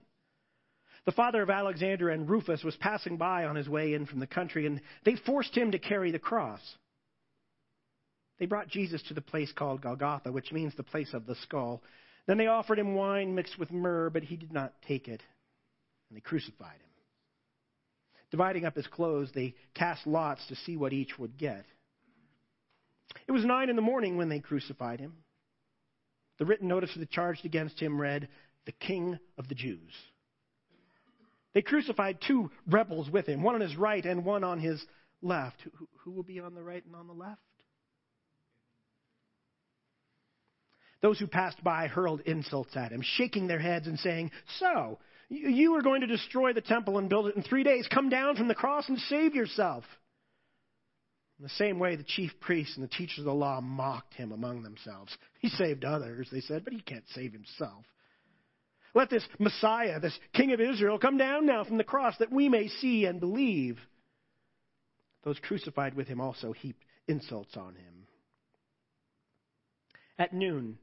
the 1.07 1.13
father 1.13 1.43
of 1.43 1.51
Alexander 1.51 2.11
and 2.11 2.29
Rufus, 2.29 2.63
was 2.63 2.77
passing 2.77 3.17
by 3.17 3.45
on 3.45 3.57
his 3.57 3.69
way 3.69 3.95
in 3.95 4.05
from 4.07 4.21
the 4.21 4.27
country, 4.27 4.67
and 4.67 4.81
they 5.05 5.17
forced 5.17 5.57
him 5.57 5.71
to 5.71 5.79
carry 5.79 6.11
the 6.11 6.19
cross. 6.19 6.61
They 8.39 8.47
brought 8.47 8.69
Jesus 8.69 9.03
to 9.05 9.15
the 9.15 9.21
place 9.21 9.53
called 9.53 9.81
Golgotha, 9.81 10.33
which 10.33 10.53
means 10.53 10.75
the 10.75 10.83
place 10.83 11.15
of 11.15 11.27
the 11.27 11.37
skull. 11.37 11.83
Then 12.27 12.39
they 12.39 12.47
offered 12.47 12.79
him 12.79 12.95
wine 12.95 13.35
mixed 13.35 13.59
with 13.59 13.71
myrrh, 13.71 14.11
but 14.11 14.23
he 14.23 14.37
did 14.37 14.53
not 14.53 14.81
take 14.83 15.09
it, 15.09 15.23
and 16.09 16.17
they 16.17 16.21
crucified 16.21 16.77
him. 16.77 16.91
Dividing 18.31 18.65
up 18.65 18.75
his 18.75 18.87
clothes, 18.87 19.31
they 19.35 19.55
cast 19.75 20.07
lots 20.07 20.47
to 20.47 20.57
see 20.57 20.77
what 20.77 20.93
each 20.93 21.19
would 21.19 21.37
get. 21.37 21.67
It 23.27 23.33
was 23.33 23.45
nine 23.45 23.69
in 23.69 23.77
the 23.77 23.83
morning 23.83 24.17
when 24.17 24.29
they 24.29 24.41
crucified 24.41 25.01
him. 25.01 25.15
The 26.39 26.47
written 26.47 26.67
notice 26.67 26.95
of 26.95 27.01
the 27.01 27.07
charge 27.07 27.41
against 27.45 27.79
him 27.79 28.01
read, 28.01 28.29
The 28.67 28.73
King 28.73 29.19
of 29.39 29.49
the 29.49 29.55
Jews. 29.55 29.93
They 31.53 31.63
crucified 31.63 32.19
two 32.21 32.51
rebels 32.67 33.09
with 33.09 33.27
him, 33.27 33.43
one 33.43 33.55
on 33.55 33.61
his 33.61 33.77
right 33.77 34.05
and 34.05 34.25
one 34.25 34.43
on 34.43 34.59
his 34.59 34.85
left. 35.23 35.63
Who, 35.77 35.89
who 35.99 36.11
will 36.11 36.25
be 36.25 36.41
on 36.41 36.55
the 36.55 36.63
right 36.63 36.85
and 36.85 36.97
on 36.97 37.07
the 37.07 37.13
left? 37.13 37.41
Those 41.05 41.19
who 41.19 41.27
passed 41.27 41.63
by 41.63 41.87
hurled 41.87 42.23
insults 42.23 42.75
at 42.79 42.91
him, 42.91 43.03
shaking 43.03 43.47
their 43.47 43.59
heads 43.59 43.87
and 43.87 43.99
saying, 43.99 44.31
So, 44.59 44.99
you 45.29 45.75
are 45.75 45.83
going 45.83 46.01
to 46.01 46.07
destroy 46.07 46.55
the 46.55 46.63
temple 46.63 46.97
and 46.97 47.11
build 47.11 47.27
it 47.27 47.37
in 47.37 47.43
three 47.43 47.63
days. 47.63 47.87
Come 47.93 48.09
down 48.09 48.37
from 48.37 48.49
the 48.49 48.55
cross 48.55 48.89
and 48.89 48.99
save 49.01 49.35
yourself. 49.35 49.85
In 51.39 51.43
the 51.43 51.51
same 51.51 51.79
way, 51.79 51.97
the 51.97 52.05
chief 52.05 52.31
priests 52.41 52.77
and 52.77 52.83
the 52.83 52.89
teachers 52.89 53.19
of 53.19 53.27
the 53.27 53.35
law 53.35 53.61
mocked 53.61 54.15
him 54.15 54.33
among 54.33 54.63
themselves. 54.63 55.15
He 55.41 55.51
saved 55.51 55.85
others, 55.85 56.27
they 56.33 56.41
said, 56.41 56.65
but 56.65 56.73
he 56.73 56.81
can't 56.81 57.05
save 57.15 57.35
himself. 57.35 57.85
Let 58.95 59.11
this 59.11 59.27
Messiah, 59.39 60.01
this 60.01 60.19
King 60.33 60.55
of 60.55 60.61
Israel, 60.63 60.99
come 60.99 61.19
down 61.19 61.45
now 61.45 61.65
from 61.65 61.77
the 61.77 61.85
cross 61.85 62.15
that 62.19 62.33
we 62.33 62.49
may 62.49 62.69
see 62.69 63.05
and 63.05 63.21
believe. 63.21 63.79
Those 65.23 65.39
crucified 65.41 65.93
with 65.93 66.09
him 66.09 66.23
also 66.23 66.53
heaped 66.53 66.83
insults 67.07 67.59
on 67.59 67.75
him. 67.75 68.07
At 70.19 70.33
noon, 70.33 70.79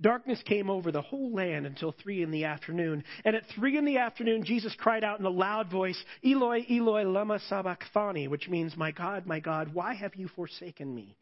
Darkness 0.00 0.42
came 0.44 0.70
over 0.70 0.90
the 0.90 1.02
whole 1.02 1.32
land 1.32 1.66
until 1.66 1.92
three 1.92 2.22
in 2.22 2.30
the 2.30 2.44
afternoon. 2.44 3.04
And 3.24 3.36
at 3.36 3.44
three 3.54 3.76
in 3.76 3.84
the 3.84 3.98
afternoon, 3.98 4.44
Jesus 4.44 4.74
cried 4.78 5.04
out 5.04 5.20
in 5.20 5.26
a 5.26 5.30
loud 5.30 5.70
voice, 5.70 6.02
Eloi, 6.24 6.64
Eloi, 6.70 7.04
lama 7.04 7.38
sabachthani, 7.48 8.28
which 8.28 8.48
means, 8.48 8.76
My 8.76 8.90
God, 8.90 9.26
my 9.26 9.40
God, 9.40 9.74
why 9.74 9.94
have 9.94 10.14
you 10.14 10.28
forsaken 10.28 10.94
me? 10.94 11.16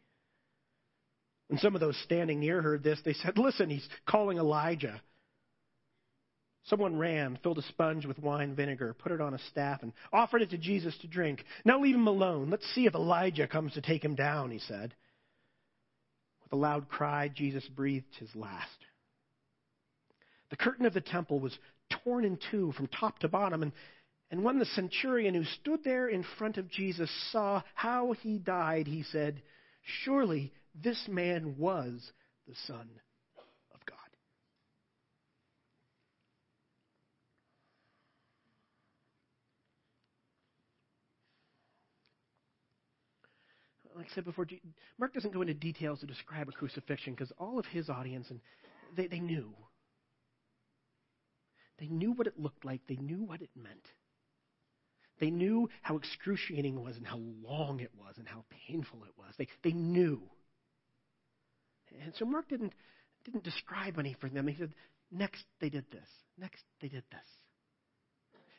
When 1.47 1.59
some 1.59 1.75
of 1.75 1.81
those 1.81 1.99
standing 2.05 2.39
near 2.39 2.61
heard 2.61 2.83
this, 2.83 2.99
they 3.03 3.13
said, 3.13 3.37
Listen, 3.37 3.69
he's 3.69 3.87
calling 4.07 4.37
Elijah. 4.37 5.01
Someone 6.65 6.97
ran, 6.97 7.39
filled 7.41 7.57
a 7.57 7.63
sponge 7.63 8.05
with 8.05 8.19
wine 8.19 8.55
vinegar, 8.55 8.93
put 8.93 9.11
it 9.11 9.19
on 9.19 9.33
a 9.33 9.39
staff, 9.49 9.81
and 9.81 9.93
offered 10.13 10.43
it 10.43 10.51
to 10.51 10.57
Jesus 10.57 10.95
to 11.01 11.07
drink. 11.07 11.43
Now 11.65 11.81
leave 11.81 11.95
him 11.95 12.07
alone. 12.07 12.49
Let's 12.51 12.71
see 12.75 12.85
if 12.85 12.93
Elijah 12.93 13.47
comes 13.47 13.73
to 13.73 13.81
take 13.81 14.05
him 14.05 14.15
down, 14.15 14.51
he 14.51 14.59
said. 14.59 14.93
With 16.51 16.57
a 16.57 16.61
loud 16.61 16.89
cry, 16.89 17.29
Jesus 17.29 17.65
breathed 17.67 18.15
his 18.19 18.35
last. 18.35 18.67
The 20.49 20.57
curtain 20.57 20.85
of 20.85 20.93
the 20.93 21.01
temple 21.01 21.39
was 21.39 21.57
torn 22.03 22.25
in 22.25 22.37
two 22.51 22.73
from 22.73 22.87
top 22.87 23.19
to 23.19 23.29
bottom, 23.29 23.63
and, 23.63 23.71
And 24.31 24.43
when 24.43 24.59
the 24.59 24.65
centurion 24.65 25.33
who 25.33 25.45
stood 25.45 25.83
there 25.83 26.07
in 26.07 26.25
front 26.37 26.57
of 26.57 26.69
Jesus 26.69 27.09
saw 27.31 27.63
how 27.73 28.13
he 28.13 28.37
died, 28.37 28.87
he 28.87 29.03
said, 29.03 29.41
Surely 30.03 30.53
this 30.75 31.07
man 31.07 31.57
was 31.57 32.11
the 32.47 32.55
Son 32.67 32.89
of 33.73 33.85
God. 33.85 33.97
Like 44.01 44.09
I 44.13 44.15
said 44.15 44.25
before, 44.25 44.47
Mark 44.97 45.13
doesn't 45.13 45.31
go 45.31 45.41
into 45.41 45.53
details 45.53 45.99
to 45.99 46.07
describe 46.07 46.49
a 46.49 46.51
crucifixion 46.51 47.13
because 47.13 47.31
all 47.37 47.59
of 47.59 47.67
his 47.67 47.87
audience 47.87 48.31
and 48.31 48.39
they, 48.97 49.05
they 49.05 49.19
knew. 49.19 49.53
They 51.77 51.85
knew 51.85 52.11
what 52.11 52.25
it 52.25 52.39
looked 52.39 52.65
like. 52.65 52.81
They 52.87 52.95
knew 52.95 53.23
what 53.23 53.43
it 53.43 53.51
meant. 53.55 53.85
They 55.19 55.29
knew 55.29 55.69
how 55.83 55.97
excruciating 55.97 56.77
it 56.77 56.81
was 56.81 56.97
and 56.97 57.05
how 57.05 57.19
long 57.47 57.79
it 57.79 57.91
was 57.95 58.15
and 58.17 58.27
how 58.27 58.43
painful 58.67 59.03
it 59.03 59.11
was. 59.19 59.35
They, 59.37 59.47
they 59.63 59.71
knew. 59.71 60.23
And 62.03 62.15
so 62.15 62.25
Mark 62.25 62.49
didn't, 62.49 62.73
didn't 63.23 63.43
describe 63.43 63.99
any 63.99 64.15
for 64.19 64.29
them. 64.29 64.47
He 64.47 64.55
said, 64.55 64.73
next 65.11 65.43
they 65.59 65.69
did 65.69 65.85
this. 65.91 66.09
Next 66.39 66.63
they 66.81 66.87
did 66.87 67.03
this. 67.11 67.27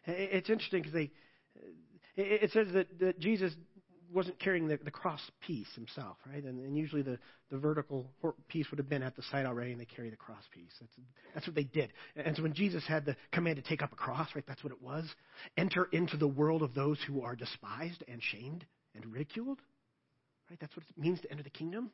It's 0.07 0.51
interesting 0.51 0.83
because 0.83 0.95
they, 0.95 1.11
it 2.15 2.53
says 2.53 2.69
that, 2.75 3.01
that 3.01 3.19
Jesus 3.19 3.53
wasn't 4.13 4.39
carrying 4.39 4.69
the, 4.69 4.79
the 4.85 4.91
cross 4.91 5.21
piece 5.47 5.69
himself, 5.75 6.17
right? 6.31 6.43
And, 6.43 6.65
and 6.65 6.77
usually 6.77 7.03
the, 7.03 7.19
the 7.51 7.59
vertical 7.59 8.11
piece 8.49 8.71
would 8.71 8.79
have 8.79 8.89
been 8.89 9.03
at 9.03 9.17
the 9.17 9.23
site 9.31 9.47
already, 9.47 9.73
and 9.73 9.81
they 9.81 9.85
carry 9.87 10.11
the 10.11 10.17
cross 10.17 10.43
piece. 10.53 10.73
That's, 10.81 10.93
that's 11.35 11.47
what 11.47 11.57
they 11.57 11.65
did. 11.65 11.93
And 12.17 12.37
so 12.37 12.43
when 12.43 12.55
Jesus 12.55 12.85
had 12.87 13.05
the 13.05 13.17
command 13.33 13.57
to 13.57 13.63
take 13.63 13.83
up 13.83 13.93
a 13.93 13.97
cross, 13.97 14.29
right, 14.35 14.45
that's 14.47 14.63
what 14.63 14.73
it 14.73 14.83
was. 14.83 15.09
Enter 15.57 15.89
into 15.93 16.17
the 16.17 16.29
world 16.29 16.63
of 16.63 16.75
those 16.75 16.99
who 17.07 17.23
are 17.23 17.37
despised 17.37 18.05
and 18.09 18.23
shamed 18.23 18.65
and 18.95 19.13
ridiculed, 19.13 19.59
right? 20.51 20.59
That's 20.61 20.77
what 20.77 20.85
it 20.89 21.01
means 21.01 21.21
to 21.23 21.31
enter 21.31 21.43
the 21.43 21.51
kingdom. 21.51 21.91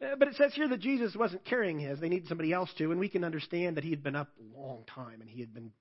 Uh, 0.00 0.16
but 0.16 0.28
it 0.28 0.34
says 0.36 0.52
here 0.54 0.68
that 0.68 0.80
Jesus 0.80 1.16
wasn't 1.16 1.44
carrying 1.44 1.78
his. 1.78 2.00
They 2.00 2.08
needed 2.08 2.28
somebody 2.28 2.52
else 2.52 2.70
to, 2.78 2.90
and 2.90 3.00
we 3.00 3.08
can 3.08 3.24
understand 3.24 3.76
that 3.76 3.84
he 3.84 3.90
had 3.90 4.02
been 4.02 4.16
up 4.16 4.28
a 4.38 4.58
long 4.58 4.84
time 4.94 5.20
and 5.20 5.28
he 5.28 5.40
had 5.40 5.52
been 5.52 5.72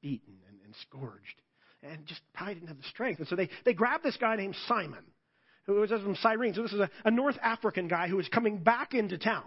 beaten 0.00 0.34
and, 0.48 0.58
and 0.64 0.74
scourged 0.82 1.42
and 1.82 2.06
just 2.06 2.20
probably 2.34 2.54
didn't 2.54 2.68
have 2.68 2.78
the 2.78 2.88
strength. 2.88 3.18
And 3.18 3.28
so 3.28 3.36
they, 3.36 3.48
they 3.64 3.74
grabbed 3.74 4.04
this 4.04 4.16
guy 4.16 4.36
named 4.36 4.56
Simon, 4.66 5.04
who 5.66 5.74
was 5.74 5.90
from 5.90 6.16
Cyrene. 6.16 6.54
So 6.54 6.62
this 6.62 6.72
is 6.72 6.80
a, 6.80 6.90
a 7.04 7.10
North 7.10 7.36
African 7.42 7.88
guy 7.88 8.08
who 8.08 8.16
was 8.16 8.28
coming 8.28 8.58
back 8.58 8.94
into 8.94 9.18
town. 9.18 9.44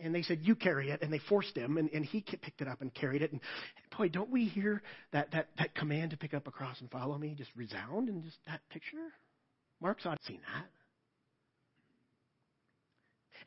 And 0.00 0.14
they 0.14 0.22
said, 0.22 0.40
You 0.42 0.54
carry 0.54 0.90
it. 0.90 1.02
And 1.02 1.12
they 1.12 1.18
forced 1.18 1.56
him, 1.56 1.76
and, 1.76 1.90
and 1.92 2.04
he 2.04 2.20
picked 2.20 2.60
it 2.60 2.68
up 2.68 2.80
and 2.80 2.94
carried 2.94 3.22
it. 3.22 3.32
And 3.32 3.40
boy, 3.96 4.08
don't 4.08 4.30
we 4.30 4.44
hear 4.44 4.82
that, 5.12 5.32
that, 5.32 5.48
that 5.58 5.74
command 5.74 6.12
to 6.12 6.16
pick 6.16 6.34
up 6.34 6.46
a 6.46 6.52
cross 6.52 6.80
and 6.80 6.90
follow 6.90 7.18
me 7.18 7.34
just 7.36 7.50
resound 7.56 8.08
in 8.08 8.22
just 8.22 8.36
that 8.46 8.60
picture? 8.70 8.96
Mark's 9.80 10.06
ought 10.06 10.18
seen 10.24 10.40
that. 10.54 10.66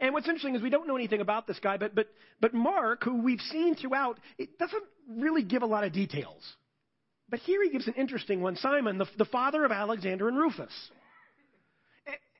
And 0.01 0.13
what's 0.13 0.27
interesting 0.27 0.55
is 0.55 0.61
we 0.61 0.71
don't 0.71 0.87
know 0.87 0.95
anything 0.95 1.21
about 1.21 1.45
this 1.45 1.59
guy, 1.59 1.77
but, 1.77 1.93
but, 1.93 2.07
but 2.39 2.53
Mark, 2.53 3.03
who 3.03 3.21
we've 3.21 3.41
seen 3.51 3.75
throughout, 3.75 4.19
it 4.37 4.57
doesn't 4.57 4.83
really 5.07 5.43
give 5.43 5.61
a 5.61 5.67
lot 5.67 5.83
of 5.83 5.93
details. 5.93 6.41
But 7.31 7.39
here 7.39 7.63
he 7.63 7.69
gives 7.69 7.87
an 7.87 7.95
interesting 7.95 8.41
one 8.41 8.57
Simon, 8.57 8.97
the, 8.97 9.07
the 9.17 9.25
father 9.25 9.63
of 9.63 9.71
Alexander 9.71 10.27
and 10.27 10.37
Rufus. 10.37 10.91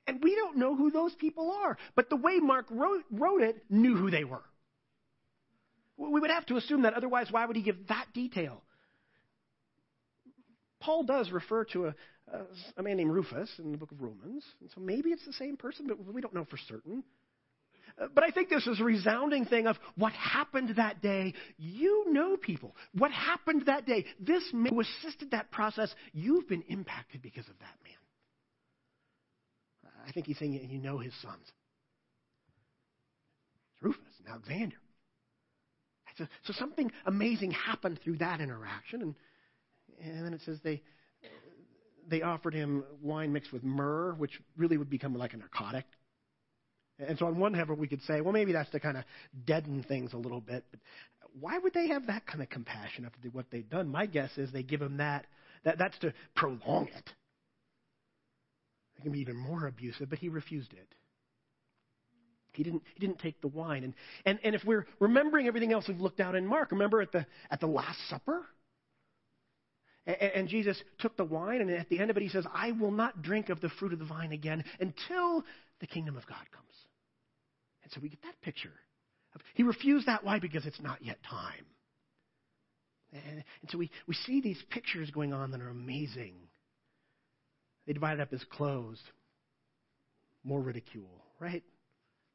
And 0.05 0.21
we 0.21 0.35
don't 0.35 0.57
know 0.57 0.75
who 0.75 0.91
those 0.91 1.15
people 1.15 1.51
are. 1.63 1.77
But 1.95 2.09
the 2.09 2.17
way 2.17 2.39
Mark 2.39 2.65
wrote, 2.69 3.03
wrote 3.09 3.41
it 3.41 3.63
knew 3.69 3.95
who 3.95 4.11
they 4.11 4.25
were. 4.25 4.43
We 5.97 6.19
would 6.19 6.29
have 6.29 6.45
to 6.47 6.57
assume 6.57 6.81
that, 6.81 6.93
otherwise, 6.93 7.31
why 7.31 7.45
would 7.45 7.55
he 7.55 7.61
give 7.61 7.87
that 7.87 8.07
detail? 8.13 8.61
Paul 10.81 11.03
does 11.03 11.31
refer 11.31 11.63
to 11.65 11.87
a, 11.87 11.95
a, 12.33 12.41
a, 12.77 12.83
man 12.83 12.97
named 12.97 13.11
Rufus 13.11 13.49
in 13.59 13.71
the 13.71 13.77
book 13.77 13.91
of 13.91 14.01
Romans. 14.01 14.43
And 14.59 14.69
so 14.73 14.81
maybe 14.81 15.11
it's 15.11 15.25
the 15.25 15.33
same 15.33 15.55
person, 15.55 15.87
but 15.87 16.03
we 16.03 16.21
don't 16.21 16.33
know 16.33 16.45
for 16.49 16.57
certain. 16.57 17.03
But 18.13 18.23
I 18.23 18.31
think 18.31 18.49
this 18.49 18.65
is 18.65 18.79
a 18.79 18.83
resounding 18.83 19.45
thing 19.45 19.67
of 19.67 19.77
what 19.95 20.13
happened 20.13 20.75
that 20.77 21.01
day. 21.01 21.33
You 21.57 22.05
know 22.11 22.35
people. 22.35 22.75
What 22.93 23.11
happened 23.11 23.67
that 23.67 23.85
day. 23.85 24.05
This 24.19 24.43
man 24.53 24.73
who 24.73 24.81
assisted 24.81 25.31
that 25.31 25.51
process, 25.51 25.93
you've 26.11 26.47
been 26.47 26.63
impacted 26.67 27.21
because 27.21 27.47
of 27.47 27.59
that 27.59 27.75
man. 27.83 27.93
I 30.07 30.11
think 30.11 30.25
he's 30.25 30.39
saying 30.39 30.53
you 30.53 30.79
know 30.79 30.97
his 30.97 31.13
sons. 31.21 31.45
Rufus 33.81 34.01
and 34.19 34.29
Alexander. 34.29 34.77
So, 36.17 36.25
so 36.45 36.53
something 36.53 36.91
amazing 37.05 37.51
happened 37.51 37.99
through 38.03 38.17
that 38.17 38.41
interaction. 38.41 39.01
And, 39.01 39.15
and 40.03 40.25
then 40.25 40.33
it 40.33 40.41
says 40.43 40.57
they, 40.63 40.81
they 42.09 42.23
offered 42.23 42.55
him 42.55 42.83
wine 42.99 43.31
mixed 43.31 43.53
with 43.53 43.63
myrrh, 43.63 44.13
which 44.15 44.41
really 44.57 44.77
would 44.77 44.89
become 44.89 45.15
like 45.15 45.33
a 45.33 45.37
narcotic 45.37 45.85
and 47.07 47.17
so, 47.17 47.27
on 47.27 47.37
one 47.37 47.53
hand, 47.53 47.69
we 47.69 47.87
could 47.87 48.01
say, 48.03 48.21
well, 48.21 48.33
maybe 48.33 48.53
that's 48.53 48.69
to 48.71 48.79
kind 48.79 48.97
of 48.97 49.03
deaden 49.45 49.83
things 49.83 50.13
a 50.13 50.17
little 50.17 50.41
bit. 50.41 50.65
But 50.71 50.79
why 51.39 51.57
would 51.57 51.73
they 51.73 51.87
have 51.87 52.07
that 52.07 52.25
kind 52.25 52.41
of 52.41 52.49
compassion 52.49 53.05
after 53.05 53.29
what 53.29 53.45
they've 53.51 53.69
done? 53.69 53.89
My 53.89 54.05
guess 54.05 54.37
is 54.37 54.51
they 54.51 54.63
give 54.63 54.79
them 54.79 54.97
that. 54.97 55.25
that 55.63 55.77
that's 55.77 55.97
to 55.99 56.13
prolong 56.35 56.87
it. 56.87 57.09
It 58.97 59.03
can 59.03 59.11
be 59.11 59.19
even 59.19 59.37
more 59.37 59.67
abusive, 59.67 60.09
but 60.09 60.19
he 60.19 60.29
refused 60.29 60.73
it. 60.73 60.87
He 62.53 62.63
didn't, 62.63 62.83
he 62.93 62.99
didn't 62.99 63.19
take 63.19 63.39
the 63.41 63.47
wine. 63.47 63.83
And, 63.83 63.93
and, 64.25 64.39
and 64.43 64.55
if 64.55 64.63
we're 64.65 64.85
remembering 64.99 65.47
everything 65.47 65.71
else 65.71 65.87
we've 65.87 66.01
looked 66.01 66.19
out 66.19 66.35
in 66.35 66.45
Mark, 66.45 66.71
remember 66.71 67.01
at 67.01 67.11
the, 67.11 67.25
at 67.49 67.61
the 67.61 67.67
Last 67.67 67.97
Supper? 68.09 68.45
And, 70.05 70.17
and 70.17 70.47
Jesus 70.49 70.81
took 70.99 71.15
the 71.15 71.23
wine, 71.23 71.61
and 71.61 71.71
at 71.71 71.89
the 71.89 71.99
end 71.99 72.11
of 72.11 72.17
it, 72.17 72.23
he 72.23 72.29
says, 72.29 72.45
I 72.53 72.73
will 72.73 72.91
not 72.91 73.21
drink 73.21 73.49
of 73.49 73.61
the 73.61 73.69
fruit 73.69 73.93
of 73.93 73.99
the 73.99 74.05
vine 74.05 74.33
again 74.33 74.63
until 74.79 75.45
the 75.79 75.87
kingdom 75.87 76.17
of 76.17 76.25
God 76.27 76.43
comes. 76.51 76.67
So 77.93 77.99
we 78.01 78.09
get 78.09 78.21
that 78.23 78.39
picture. 78.41 78.73
He 79.53 79.63
refused 79.63 80.07
that. 80.07 80.23
Why? 80.23 80.39
Because 80.39 80.65
it's 80.65 80.81
not 80.81 81.03
yet 81.03 81.17
time. 81.29 81.65
And, 83.13 83.43
and 83.61 83.69
so 83.69 83.77
we, 83.77 83.89
we 84.07 84.13
see 84.13 84.41
these 84.41 84.61
pictures 84.69 85.09
going 85.11 85.33
on 85.33 85.51
that 85.51 85.61
are 85.61 85.69
amazing. 85.69 86.33
They 87.85 87.93
divided 87.93 88.21
up 88.21 88.31
his 88.31 88.43
clothes. 88.51 88.99
More 90.43 90.61
ridicule, 90.61 91.23
right? 91.39 91.63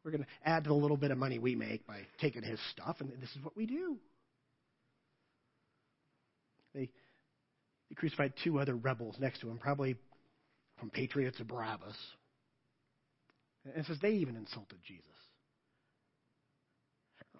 We're 0.05 0.12
going 0.12 0.23
to 0.23 0.49
add 0.49 0.64
to 0.64 0.69
the 0.69 0.75
little 0.75 0.97
bit 0.97 1.11
of 1.11 1.19
money 1.19 1.38
we 1.38 1.57
make 1.57 1.87
by 1.87 2.01
taking 2.21 2.42
his 2.42 2.61
stuff, 2.71 2.99
and 3.01 3.11
this 3.21 3.31
is 3.31 3.42
what 3.42 3.57
we 3.57 3.66
do. 3.66 3.97
They, 6.73 6.88
they 7.88 7.95
crucified 7.97 8.35
two 8.45 8.61
other 8.61 8.77
rebels 8.77 9.16
next 9.19 9.40
to 9.40 9.51
him, 9.51 9.59
probably 9.59 9.97
from 10.79 10.90
Patriots 10.90 11.40
of 11.40 11.49
Barabbas. 11.49 11.97
And 13.64 13.75
it 13.77 13.87
says 13.87 13.97
they 14.01 14.11
even 14.11 14.37
insulted 14.37 14.79
Jesus. 14.87 15.03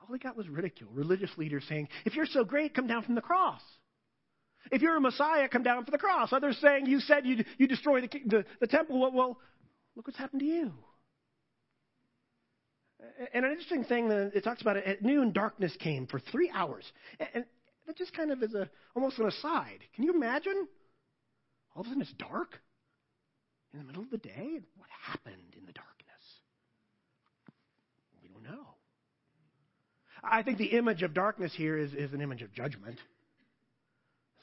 All 0.09 0.15
he 0.15 0.21
got 0.21 0.37
was 0.37 0.49
ridicule. 0.49 0.91
Religious 0.93 1.31
leaders 1.37 1.65
saying, 1.69 1.89
if 2.05 2.15
you're 2.15 2.27
so 2.27 2.45
great, 2.45 2.75
come 2.75 2.87
down 2.87 3.03
from 3.03 3.17
the 3.17 3.21
cross. 3.21 3.61
If 4.71 4.83
you're 4.83 4.97
a 4.97 5.01
Messiah, 5.01 5.49
come 5.49 5.63
down 5.63 5.85
from 5.85 5.93
the 5.93 5.99
cross. 5.99 6.33
Others 6.33 6.59
saying, 6.61 6.87
you 6.87 7.01
said 7.01 7.25
you 7.25 7.45
you 7.59 7.69
destroy 7.69 8.01
the, 8.01 8.09
the, 8.27 8.45
the 8.61 8.67
temple. 8.67 9.01
Well, 9.01 9.13
well, 9.13 9.39
look 9.95 10.07
what's 10.07 10.19
happened 10.19 10.41
to 10.41 10.47
you. 10.47 10.73
And 13.33 13.45
an 13.45 13.51
interesting 13.51 13.85
thing 13.85 14.09
that 14.09 14.33
it 14.35 14.43
talks 14.43 14.63
about 14.63 14.77
it, 14.77 14.85
at 14.85 15.03
noon, 15.03 15.33
darkness 15.33 15.77
came 15.79 16.07
for 16.07 16.19
three 16.19 16.51
hours. 16.53 16.85
And 17.35 17.45
that 17.87 17.97
just 17.97 18.13
kind 18.17 18.33
of 18.33 18.43
is 18.43 18.55
a 18.55 18.69
almost 18.95 19.19
an 19.19 19.27
aside. 19.27 19.79
Can 19.95 20.05
you 20.05 20.15
imagine? 20.15 20.67
All 21.75 21.83
of 21.83 21.87
a 21.87 21.91
sudden 21.91 22.03
it's 22.03 22.13
dark 22.15 22.59
in 23.73 23.79
the 23.81 23.85
middle 23.85 24.03
of 24.03 24.11
the 24.11 24.19
day. 24.19 24.61
What 24.77 24.89
happened 25.03 25.55
in 25.57 25.67
the 25.67 25.73
darkness? 25.73 25.95
We 28.23 28.29
don't 28.29 28.43
know. 28.43 28.67
I 30.31 30.43
think 30.43 30.59
the 30.59 30.77
image 30.77 31.03
of 31.03 31.15
darkness 31.15 31.53
here 31.55 31.77
is, 31.77 31.93
is 31.95 32.13
an 32.13 32.21
image 32.21 32.43
of 32.43 32.53
judgment. 32.53 32.99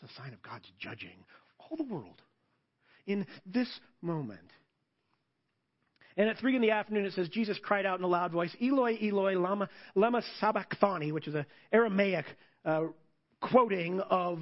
It's 0.01 0.11
a 0.11 0.15
sign 0.15 0.33
of 0.33 0.41
God's 0.41 0.65
judging 0.79 1.23
all 1.59 1.77
the 1.77 1.83
world 1.83 2.21
in 3.05 3.25
this 3.45 3.67
moment. 4.01 4.39
And 6.15 6.29
at 6.29 6.37
three 6.37 6.55
in 6.55 6.61
the 6.61 6.71
afternoon, 6.71 7.05
it 7.05 7.13
says, 7.13 7.27
Jesus 7.29 7.57
cried 7.61 7.85
out 7.85 7.97
in 7.97 8.05
a 8.05 8.07
loud 8.07 8.31
voice, 8.31 8.55
Eloi, 8.61 8.97
Eloi, 9.01 9.37
lama, 9.37 9.67
lama 9.95 10.21
sabachthani, 10.39 11.11
which 11.11 11.27
is 11.27 11.33
an 11.33 11.45
Aramaic 11.71 12.25
uh, 12.65 12.83
quoting 13.41 13.99
of 13.99 14.39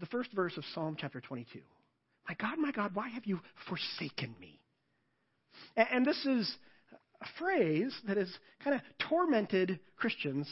the 0.00 0.06
first 0.06 0.32
verse 0.32 0.56
of 0.56 0.64
Psalm 0.74 0.96
chapter 0.98 1.20
22. 1.20 1.60
My 2.28 2.34
God, 2.34 2.58
my 2.58 2.72
God, 2.72 2.94
why 2.94 3.08
have 3.10 3.26
you 3.26 3.40
forsaken 3.68 4.34
me? 4.40 4.58
And, 5.76 5.88
and 5.92 6.06
this 6.06 6.24
is 6.24 6.56
a 7.20 7.26
phrase 7.38 7.94
that 8.06 8.16
has 8.16 8.32
kind 8.62 8.76
of 8.76 8.82
tormented 9.08 9.78
Christians 9.96 10.48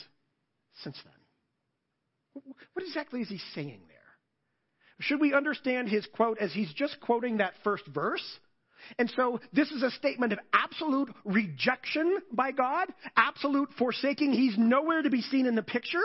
since 0.82 0.98
then. 1.04 2.42
What 2.72 2.84
exactly 2.84 3.20
is 3.20 3.28
he 3.28 3.38
saying 3.54 3.80
there? 3.88 3.98
Should 5.00 5.20
we 5.20 5.34
understand 5.34 5.88
his 5.88 6.06
quote 6.14 6.38
as 6.38 6.52
he's 6.52 6.72
just 6.72 7.00
quoting 7.00 7.38
that 7.38 7.54
first 7.62 7.86
verse? 7.86 8.24
And 8.98 9.10
so 9.16 9.40
this 9.52 9.70
is 9.70 9.82
a 9.82 9.90
statement 9.92 10.32
of 10.32 10.38
absolute 10.52 11.10
rejection 11.24 12.18
by 12.32 12.52
God, 12.52 12.88
absolute 13.16 13.70
forsaking. 13.78 14.32
He's 14.32 14.58
nowhere 14.58 15.02
to 15.02 15.10
be 15.10 15.22
seen 15.22 15.46
in 15.46 15.54
the 15.54 15.62
picture. 15.62 16.02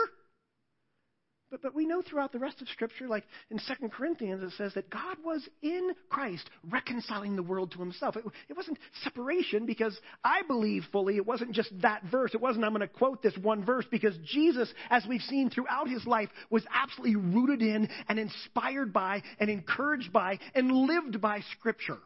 But, 1.50 1.62
but 1.62 1.74
we 1.74 1.84
know 1.84 2.00
throughout 2.00 2.30
the 2.30 2.38
rest 2.38 2.62
of 2.62 2.68
Scripture, 2.68 3.08
like 3.08 3.24
in 3.50 3.58
2 3.58 3.88
Corinthians, 3.88 4.42
it 4.42 4.56
says 4.56 4.72
that 4.74 4.88
God 4.88 5.16
was 5.24 5.46
in 5.62 5.92
Christ 6.08 6.48
reconciling 6.70 7.34
the 7.34 7.42
world 7.42 7.72
to 7.72 7.78
himself. 7.78 8.16
It, 8.16 8.24
it 8.48 8.56
wasn't 8.56 8.78
separation 9.02 9.66
because 9.66 9.98
I 10.22 10.42
believe 10.42 10.84
fully 10.92 11.16
it 11.16 11.26
wasn't 11.26 11.52
just 11.52 11.72
that 11.82 12.04
verse. 12.04 12.34
It 12.34 12.40
wasn't, 12.40 12.64
I'm 12.64 12.72
going 12.72 12.82
to 12.82 12.88
quote 12.88 13.20
this 13.20 13.36
one 13.36 13.64
verse 13.64 13.84
because 13.90 14.16
Jesus, 14.24 14.72
as 14.90 15.04
we've 15.08 15.22
seen 15.22 15.50
throughout 15.50 15.88
his 15.88 16.06
life, 16.06 16.28
was 16.50 16.64
absolutely 16.72 17.16
rooted 17.16 17.62
in 17.62 17.88
and 18.08 18.20
inspired 18.20 18.92
by 18.92 19.22
and 19.40 19.50
encouraged 19.50 20.12
by 20.12 20.38
and 20.54 20.70
lived 20.70 21.20
by 21.20 21.40
Scripture. 21.58 21.98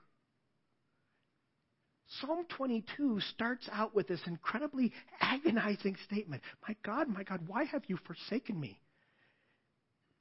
Psalm 2.21 2.47
22 2.57 3.21
starts 3.35 3.69
out 3.73 3.95
with 3.95 4.09
this 4.09 4.21
incredibly 4.27 4.93
agonizing 5.21 5.97
statement 6.07 6.43
My 6.67 6.77
God, 6.83 7.09
my 7.09 7.25
God, 7.25 7.41
why 7.47 7.65
have 7.65 7.83
you 7.89 7.99
forsaken 8.07 8.59
me? 8.59 8.79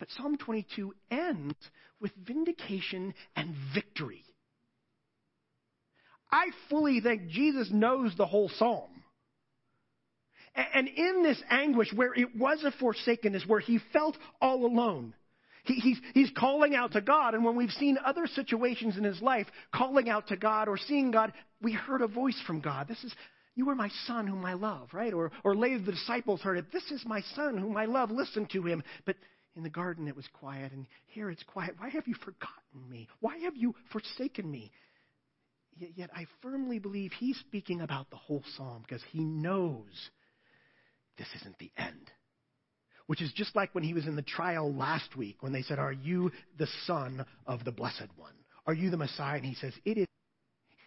But 0.04 0.12
Psalm 0.18 0.38
22 0.38 0.94
ends 1.12 1.56
with 2.02 2.12
vindication 2.28 3.14
and 3.38 3.56
victory. 3.74 4.22
I 6.30 6.48
fully 6.70 7.00
think 7.00 7.30
Jesus 7.30 7.70
knows 7.72 8.14
the 8.18 8.26
whole 8.26 8.50
psalm. 8.50 8.90
And 10.74 10.90
in 10.90 11.24
this 11.24 11.42
anguish, 11.50 11.88
where 11.96 12.14
it 12.14 12.36
was 12.36 12.66
a 12.66 12.72
forsakenness, 12.72 13.46
where 13.48 13.62
he 13.62 13.80
felt 13.94 14.18
all 14.42 14.66
alone, 14.66 15.14
he, 15.64 15.76
he's, 15.76 16.02
he's 16.14 16.32
calling 16.38 16.76
out 16.76 16.92
to 16.92 17.02
God. 17.02 17.34
And 17.34 17.46
when 17.46 17.56
we've 17.56 17.70
seen 17.70 17.98
other 18.06 18.28
situations 18.28 18.98
in 18.98 19.06
his 19.06 19.22
life 19.22 19.48
calling 19.74 20.10
out 20.10 20.28
to 20.28 20.36
God 20.36 20.68
or 20.68 20.78
seeing 20.78 21.12
God, 21.12 21.32
we 21.62 21.72
heard 21.72 22.02
a 22.02 22.08
voice 22.08 22.42
from 22.46 22.60
God. 22.60 22.90
This 22.90 23.02
is, 23.06 23.16
you 23.56 23.70
are 23.70 23.76
my 23.76 23.90
son 24.06 24.28
whom 24.28 24.44
I 24.44 24.56
love, 24.56 24.90
right? 24.92 25.14
Or, 25.14 25.32
or 25.46 25.56
later 25.56 25.80
the 25.80 25.94
disciples 25.94 26.42
heard 26.42 26.58
it. 26.58 26.74
This 26.74 26.92
is 26.92 27.06
my 27.06 27.22
son 27.38 27.58
whom 27.58 27.78
I 27.78 27.86
love. 27.86 28.12
Listen 28.12 28.46
to 28.52 28.64
him. 28.64 28.84
But 29.06 29.16
in 29.56 29.64
the 29.64 29.70
garden 29.70 30.08
it 30.08 30.16
was 30.16 30.28
quiet, 30.34 30.72
and 30.72 30.88
here 31.08 31.30
it's 31.30 31.44
quiet. 31.44 31.76
Why 31.78 31.90
have 31.90 32.08
you 32.08 32.16
forgotten 32.16 32.90
me? 32.90 33.08
Why 33.20 33.38
have 33.40 33.56
you 33.56 33.76
forsaken 33.92 34.50
me? 34.50 34.72
Yet, 35.78 35.92
yet 35.96 36.10
I 36.16 36.26
firmly 36.42 36.80
believe 36.80 37.12
he's 37.14 37.38
speaking 37.38 37.82
about 37.82 38.10
the 38.10 38.16
whole 38.16 38.44
psalm 38.56 38.84
because 38.88 39.04
he 39.12 39.20
knows 39.20 40.10
this 41.18 41.28
isn't 41.42 41.58
the 41.60 41.72
end. 41.78 42.12
Which 43.08 43.22
is 43.22 43.34
just 43.34 43.56
like 43.56 43.76
when 43.76 43.84
he 43.84 43.94
was 43.94 44.08
in 44.08 44.16
the 44.16 44.22
trial 44.22 44.74
last 44.74 45.16
week 45.16 45.38
when 45.42 45.52
they 45.52 45.62
said, 45.62 45.78
Are 45.78 45.92
you 45.92 46.32
the 46.58 46.68
Son 46.86 47.26
of 47.46 47.64
the 47.66 47.72
Blessed 47.72 48.08
One? 48.16 48.34
Are 48.66 48.74
you 48.74 48.90
the 48.90 48.98
Messiah? 48.98 49.38
And 49.38 49.46
he 49.46 49.56
says, 49.56 49.74
It 49.84 49.98
is. 49.98 50.08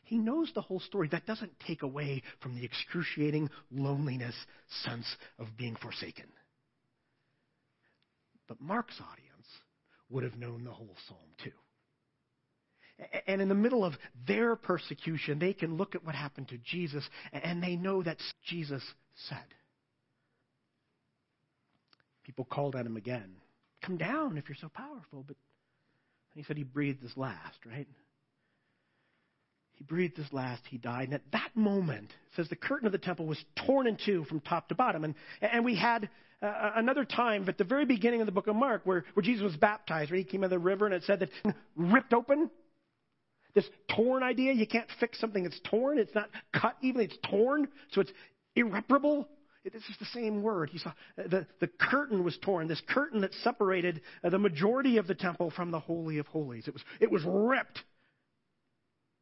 He 0.05 0.19
knows 0.19 0.53
the 0.55 0.63
whole 0.63 0.81
story. 0.81 1.09
That 1.09 1.27
doesn't 1.27 1.59
take 1.67 1.83
away 1.83 2.23
from 2.41 2.55
the 2.55 2.65
excruciating 2.65 3.51
loneliness 3.71 4.35
sense 4.85 5.07
of 5.39 5.49
being 5.59 5.77
forsaken. 5.77 6.27
But 8.49 8.61
Mark's 8.61 9.01
audience 9.01 9.47
would 10.09 10.25
have 10.25 10.37
known 10.37 10.65
the 10.65 10.71
whole 10.71 10.97
psalm 11.09 11.19
too. 11.43 11.51
And 13.27 13.43
in 13.43 13.49
the 13.49 13.55
middle 13.55 13.85
of 13.85 13.95
their 14.27 14.57
persecution, 14.57 15.39
they 15.39 15.53
can 15.53 15.77
look 15.77 15.95
at 15.95 16.05
what 16.05 16.15
happened 16.15 16.49
to 16.49 16.59
Jesus 16.59 17.07
and 17.33 17.63
they 17.63 17.77
know 17.77 18.03
that 18.03 18.17
Jesus 18.47 18.83
said. 19.29 19.45
People 22.25 22.47
called 22.47 22.75
at 22.75 22.87
him 22.87 22.97
again. 22.97 23.37
Come 23.83 23.99
down 23.99 24.39
if 24.39 24.49
you're 24.49 24.57
so 24.61 24.71
powerful. 24.71 25.25
But 25.27 25.37
he 26.35 26.43
said 26.43 26.57
he 26.57 26.65
breathed 26.65 27.03
his 27.03 27.17
last, 27.17 27.59
right? 27.67 27.87
He 29.77 29.85
breathed 29.85 30.17
his 30.17 30.33
last, 30.33 30.63
he 30.69 30.79
died. 30.79 31.05
And 31.05 31.15
at 31.15 31.33
that 31.33 31.51
moment, 31.55 32.11
it 32.11 32.37
says 32.37 32.49
the 32.49 32.57
curtain 32.57 32.87
of 32.87 32.93
the 32.93 32.99
temple 32.99 33.27
was 33.27 33.43
torn 33.67 33.87
in 33.87 33.99
two 34.05 34.25
from 34.25 34.41
top 34.41 34.69
to 34.71 34.75
bottom. 34.75 35.05
And, 35.05 35.15
and 35.43 35.65
we 35.65 35.77
had 35.77 36.09
uh, 36.43 36.73
another 36.77 37.05
time 37.05 37.47
at 37.49 37.59
the 37.59 37.65
very 37.65 37.85
beginning 37.85 38.21
of 38.21 38.27
the 38.27 38.33
book 38.33 38.47
of 38.47 38.57
Mark 38.57 38.83
where, 38.85 39.05
where 39.15 39.23
Jesus 39.23 39.43
was 39.43 39.57
baptized, 39.57 40.11
where 40.11 40.19
he 40.19 40.25
came 40.25 40.43
out 40.43 40.47
of 40.47 40.51
the 40.51 40.59
river 40.59 40.87
and 40.87 40.95
it 40.95 41.03
said 41.05 41.21
that 41.21 41.31
ripped 41.77 42.15
open. 42.15 42.51
This 43.55 43.69
torn 43.95 44.23
idea, 44.23 44.53
you 44.53 44.67
can't 44.67 44.89
fix 44.99 45.21
something 45.21 45.43
that's 45.43 45.61
torn. 45.65 45.99
It's 45.99 46.15
not 46.15 46.29
cut 46.55 46.77
even, 46.83 47.03
it's 47.03 47.17
torn. 47.31 47.69
So 47.93 48.01
it's 48.01 48.13
irreparable. 48.55 49.29
This 49.65 49.83
is 49.91 49.97
the 49.99 50.07
same 50.07 50.43
word. 50.43 50.71
He 50.71 50.79
saw 50.79 50.93
the, 51.17 51.47
the 51.61 51.67
curtain 51.67 52.23
was 52.23 52.39
torn, 52.41 52.69
this 52.69 52.83
curtain 52.89 53.23
that 53.23 53.35
separated 53.43 54.01
uh, 54.23 54.31
the 54.31 54.39
majority 54.39 54.99
of 54.99 55.07
the 55.07 55.15
temple 55.15 55.51
from 55.51 55.71
the 55.71 55.81
Holy 55.81 56.19
of 56.19 56.27
Holies. 56.29 56.69
It 56.69 56.73
was, 56.75 56.83
it 57.01 57.11
was 57.11 57.23
ripped 57.25 57.83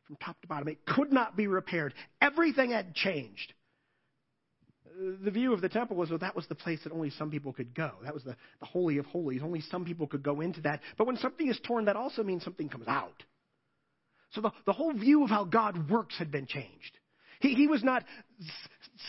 from 0.06 0.16
top 0.16 0.40
to 0.42 0.46
bottom. 0.46 0.68
It 0.68 0.84
could 0.86 1.12
not 1.12 1.36
be 1.36 1.46
repaired. 1.46 1.94
Everything 2.20 2.70
had 2.70 2.94
changed 2.94 3.54
the 5.24 5.30
view 5.30 5.52
of 5.52 5.60
the 5.60 5.68
temple 5.68 5.96
was 5.96 6.10
well, 6.10 6.18
that 6.18 6.36
was 6.36 6.46
the 6.46 6.54
place 6.54 6.80
that 6.84 6.92
only 6.92 7.10
some 7.10 7.30
people 7.30 7.52
could 7.52 7.74
go. 7.74 7.92
That 8.04 8.14
was 8.14 8.22
the, 8.22 8.36
the 8.60 8.66
Holy 8.66 8.98
of 8.98 9.06
Holies. 9.06 9.42
Only 9.42 9.60
some 9.60 9.84
people 9.84 10.06
could 10.06 10.22
go 10.22 10.40
into 10.40 10.60
that. 10.62 10.80
But 10.96 11.06
when 11.06 11.16
something 11.16 11.48
is 11.48 11.58
torn, 11.64 11.86
that 11.86 11.96
also 11.96 12.22
means 12.22 12.44
something 12.44 12.68
comes 12.68 12.86
out. 12.86 13.22
So 14.32 14.40
the, 14.40 14.52
the 14.66 14.72
whole 14.72 14.92
view 14.92 15.24
of 15.24 15.30
how 15.30 15.44
God 15.44 15.90
works 15.90 16.16
had 16.18 16.30
been 16.30 16.46
changed. 16.46 16.98
He, 17.40 17.54
he 17.54 17.66
was 17.66 17.82
not 17.82 18.04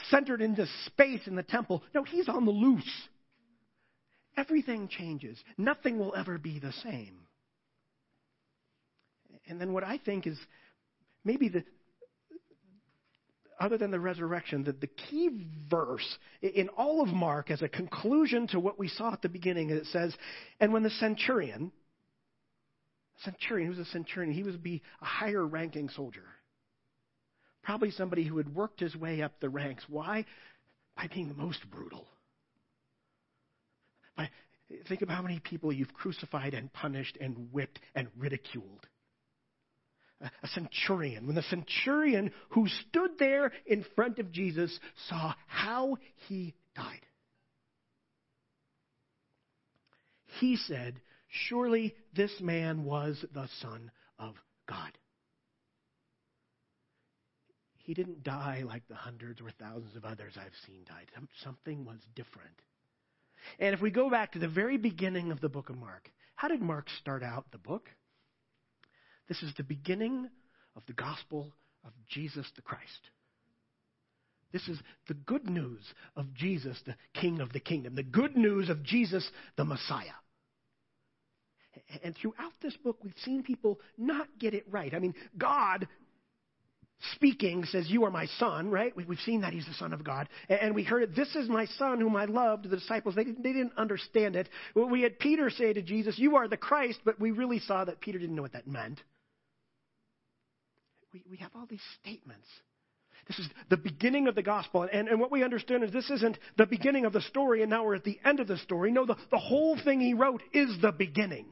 centered 0.10 0.42
into 0.42 0.68
space 0.86 1.22
in 1.28 1.36
the 1.36 1.44
temple. 1.44 1.84
No, 1.94 2.04
he's 2.04 2.30
on 2.30 2.46
the 2.46 2.52
loose. 2.52 3.08
Everything 4.38 4.88
changes. 4.88 5.38
Nothing 5.58 6.00
will 6.00 6.16
ever 6.16 6.38
be 6.38 6.60
the 6.60 6.74
same. 6.84 7.20
And 9.48 9.62
then 9.62 9.74
what 9.74 9.84
I 9.84 10.00
think 10.00 10.26
is 10.26 10.38
maybe 11.26 11.50
the, 11.50 11.66
other 13.60 13.78
than 13.78 13.92
the 13.92 14.00
resurrection, 14.00 14.64
the, 14.64 14.72
the 14.72 14.88
key 14.88 15.48
verse 15.70 16.18
in 16.42 16.70
all 16.70 17.02
of 17.02 17.10
Mark 17.10 17.52
as 17.52 17.62
a 17.62 17.68
conclusion 17.68 18.48
to 18.48 18.60
what 18.60 18.80
we 18.80 18.88
saw 18.88 19.12
at 19.12 19.22
the 19.22 19.30
beginning, 19.30 19.72
it 19.72 19.86
says, 19.88 20.16
and 20.60 20.72
when 20.72 20.84
the 20.84 20.90
centurion, 20.92 21.72
centurion, 23.24 23.68
who's 23.68 23.80
a 23.80 23.90
centurion? 23.92 24.34
He 24.34 24.44
would 24.44 24.62
be 24.64 24.82
a 25.02 25.06
higher 25.06 25.46
ranking 25.46 25.90
soldier. 25.90 26.26
Probably 27.64 27.92
somebody 27.92 28.24
who 28.24 28.38
had 28.38 28.54
worked 28.54 28.80
his 28.80 28.96
way 28.96 29.24
up 29.24 29.40
the 29.40 29.50
ranks. 29.50 29.84
Why? 29.90 30.26
By 30.96 31.08
being 31.14 31.30
the 31.30 31.34
most 31.34 31.60
brutal. 31.72 32.08
By, 34.16 34.30
think 34.88 35.02
of 35.02 35.10
how 35.10 35.24
many 35.24 35.40
people 35.40 35.74
you've 35.74 35.94
crucified 35.94 36.54
and 36.54 36.72
punished 36.72 37.18
and 37.20 37.52
whipped 37.52 37.80
and 37.96 38.10
ridiculed 38.18 38.88
a 40.22 40.48
centurion. 40.48 41.28
When 41.28 41.36
the 41.36 41.44
centurion 41.44 42.32
who 42.50 42.68
stood 42.68 43.12
there 43.20 43.52
in 43.66 43.86
front 43.96 44.20
of 44.20 44.32
Jesus 44.32 44.80
saw 45.10 45.34
how 45.48 45.98
he 46.28 46.54
died, 46.76 47.06
he 50.40 50.58
said, 50.58 51.02
Surely 51.28 51.96
this 52.14 52.40
man 52.40 52.86
was 52.86 53.24
the 53.34 53.48
Son 53.60 53.92
of 54.18 54.36
God. 54.68 54.98
He 57.86 57.94
didn't 57.94 58.24
die 58.24 58.64
like 58.66 58.88
the 58.88 58.96
hundreds 58.96 59.42
or 59.42 59.52
thousands 59.60 59.96
of 59.96 60.06
others 60.06 60.34
I've 60.38 60.56
seen 60.66 60.84
died. 60.88 61.12
Something 61.44 61.86
was 61.86 62.00
different. 62.16 62.62
And 63.60 63.76
if 63.76 63.82
we 63.82 63.92
go 63.92 64.10
back 64.10 64.32
to 64.32 64.40
the 64.40 64.48
very 64.48 64.78
beginning 64.78 65.32
of 65.32 65.40
the 65.40 65.50
book 65.50 65.70
of 65.70 65.78
Mark, 65.78 66.10
how 66.36 66.48
did 66.48 66.62
Mark 66.62 66.90
start 67.00 67.22
out 67.22 67.46
the 67.52 67.60
book? 67.60 67.90
This 69.28 69.42
is 69.42 69.54
the 69.58 69.64
beginning 69.64 70.30
of 70.76 70.84
the 70.88 70.94
gospel 70.94 71.52
of 71.84 71.92
Jesus 72.10 72.50
the 72.56 72.62
Christ. 72.62 73.10
This 74.52 74.68
is 74.68 74.80
the 75.08 75.14
good 75.14 75.50
news 75.50 75.82
of 76.16 76.34
Jesus, 76.34 76.80
the 76.86 76.96
King 77.20 77.42
of 77.42 77.52
the 77.52 77.60
kingdom, 77.60 77.96
the 77.96 78.04
good 78.04 78.38
news 78.38 78.70
of 78.70 78.84
Jesus, 78.84 79.30
the 79.58 79.66
Messiah. 79.66 80.16
And 82.04 82.16
throughout 82.16 82.54
this 82.62 82.76
book, 82.78 83.00
we've 83.04 83.14
seen 83.24 83.44
people 83.44 83.80
not 83.98 84.28
get 84.40 84.54
it 84.54 84.66
right. 84.72 84.94
I 84.94 85.00
mean, 85.00 85.14
God 85.38 85.88
speaking 87.16 87.66
says, 87.66 87.90
You 87.90 88.06
are 88.06 88.12
my 88.12 88.28
son, 88.40 88.70
right? 88.70 88.96
We've 88.96 89.20
seen 89.20 89.42
that 89.42 89.52
he's 89.52 89.66
the 89.66 89.74
son 89.74 89.92
of 89.92 90.06
God. 90.06 90.30
And 90.48 90.74
we 90.74 90.84
heard 90.84 91.04
it, 91.04 91.16
This 91.16 91.36
is 91.36 91.50
my 91.50 91.66
son 91.66 92.00
whom 92.00 92.16
I 92.16 92.26
loved. 92.26 92.64
the 92.70 92.78
disciples. 92.78 93.16
They 93.16 93.26
didn't, 93.26 93.44
they 93.44 93.52
didn't 93.52 93.78
understand 93.78 94.38
it. 94.38 94.48
We 94.74 95.02
had 95.02 95.20
Peter 95.20 95.50
say 95.50 95.74
to 95.74 95.82
Jesus, 95.82 96.18
You 96.18 96.38
are 96.38 96.48
the 96.48 96.56
Christ, 96.56 97.00
but 97.04 97.20
we 97.20 97.32
really 97.32 97.60
saw 97.60 97.84
that 97.84 98.00
Peter 98.00 98.20
didn't 98.20 98.36
know 98.36 98.44
what 98.44 98.54
that 98.54 98.68
meant 98.68 99.02
we, 101.16 101.24
we 101.32 101.38
have 101.38 101.52
all 101.56 101.66
these 101.66 101.82
statements. 102.02 102.48
This 103.28 103.40
is 103.40 103.48
the 103.70 103.78
beginning 103.78 104.28
of 104.28 104.36
the 104.36 104.44
gospel. 104.44 104.88
And, 104.92 105.08
and 105.08 105.20
what 105.20 105.32
we 105.32 105.44
understand 105.44 105.84
is 105.84 105.92
this 105.92 106.10
isn't 106.10 106.38
the 106.58 106.66
beginning 106.66 107.06
of 107.06 107.14
the 107.14 107.22
story 107.22 107.62
and 107.62 107.70
now 107.70 107.86
we're 107.86 107.96
at 107.96 108.04
the 108.04 108.20
end 108.26 108.40
of 108.40 108.48
the 108.48 108.58
story. 108.58 108.92
No, 108.92 109.06
the, 109.06 109.16
the 109.32 109.38
whole 109.38 109.78
thing 109.82 110.02
he 110.02 110.14
wrote 110.14 110.44
is 110.54 110.78
the 110.82 110.92
beginning. 110.92 111.48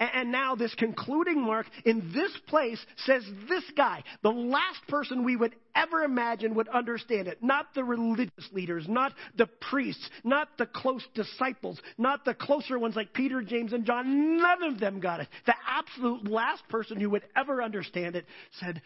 And 0.00 0.32
now, 0.32 0.54
this 0.54 0.74
concluding 0.76 1.42
mark 1.42 1.66
in 1.84 2.10
this 2.14 2.32
place 2.46 2.84
says 3.04 3.22
this 3.50 3.64
guy, 3.76 4.02
the 4.22 4.30
last 4.30 4.80
person 4.88 5.24
we 5.24 5.36
would 5.36 5.54
ever 5.76 6.02
imagine 6.04 6.54
would 6.54 6.68
understand 6.68 7.28
it. 7.28 7.42
Not 7.42 7.74
the 7.74 7.84
religious 7.84 8.48
leaders, 8.50 8.86
not 8.88 9.12
the 9.36 9.46
priests, 9.46 10.08
not 10.24 10.56
the 10.56 10.64
close 10.64 11.06
disciples, 11.14 11.78
not 11.98 12.24
the 12.24 12.32
closer 12.32 12.78
ones 12.78 12.96
like 12.96 13.12
Peter, 13.12 13.42
James, 13.42 13.74
and 13.74 13.84
John. 13.84 14.38
None 14.38 14.62
of 14.62 14.80
them 14.80 15.00
got 15.00 15.20
it. 15.20 15.28
The 15.44 15.54
absolute 15.68 16.26
last 16.26 16.66
person 16.70 16.98
who 16.98 17.10
would 17.10 17.24
ever 17.36 17.62
understand 17.62 18.16
it 18.16 18.24
said, 18.58 18.80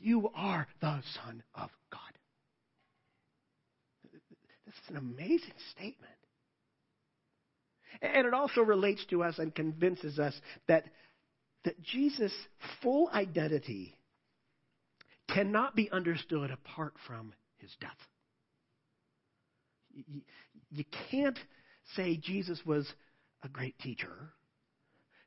You 0.00 0.30
are 0.34 0.66
the 0.80 1.02
Son 1.26 1.42
of 1.54 1.68
God. 1.90 2.00
This 4.64 4.74
is 4.84 4.88
an 4.88 4.96
amazing 4.96 5.52
statement. 5.72 6.11
And 8.00 8.26
it 8.26 8.34
also 8.34 8.62
relates 8.62 9.04
to 9.10 9.22
us 9.22 9.38
and 9.38 9.54
convinces 9.54 10.18
us 10.18 10.34
that, 10.68 10.84
that 11.64 11.80
Jesus' 11.82 12.32
full 12.82 13.10
identity 13.12 13.94
cannot 15.28 15.76
be 15.76 15.90
understood 15.90 16.50
apart 16.50 16.94
from 17.06 17.32
his 17.58 17.70
death. 17.80 17.90
You, 19.92 20.22
you 20.70 20.84
can't 21.10 21.38
say 21.96 22.16
Jesus 22.16 22.60
was 22.64 22.90
a 23.42 23.48
great 23.48 23.78
teacher. 23.78 24.32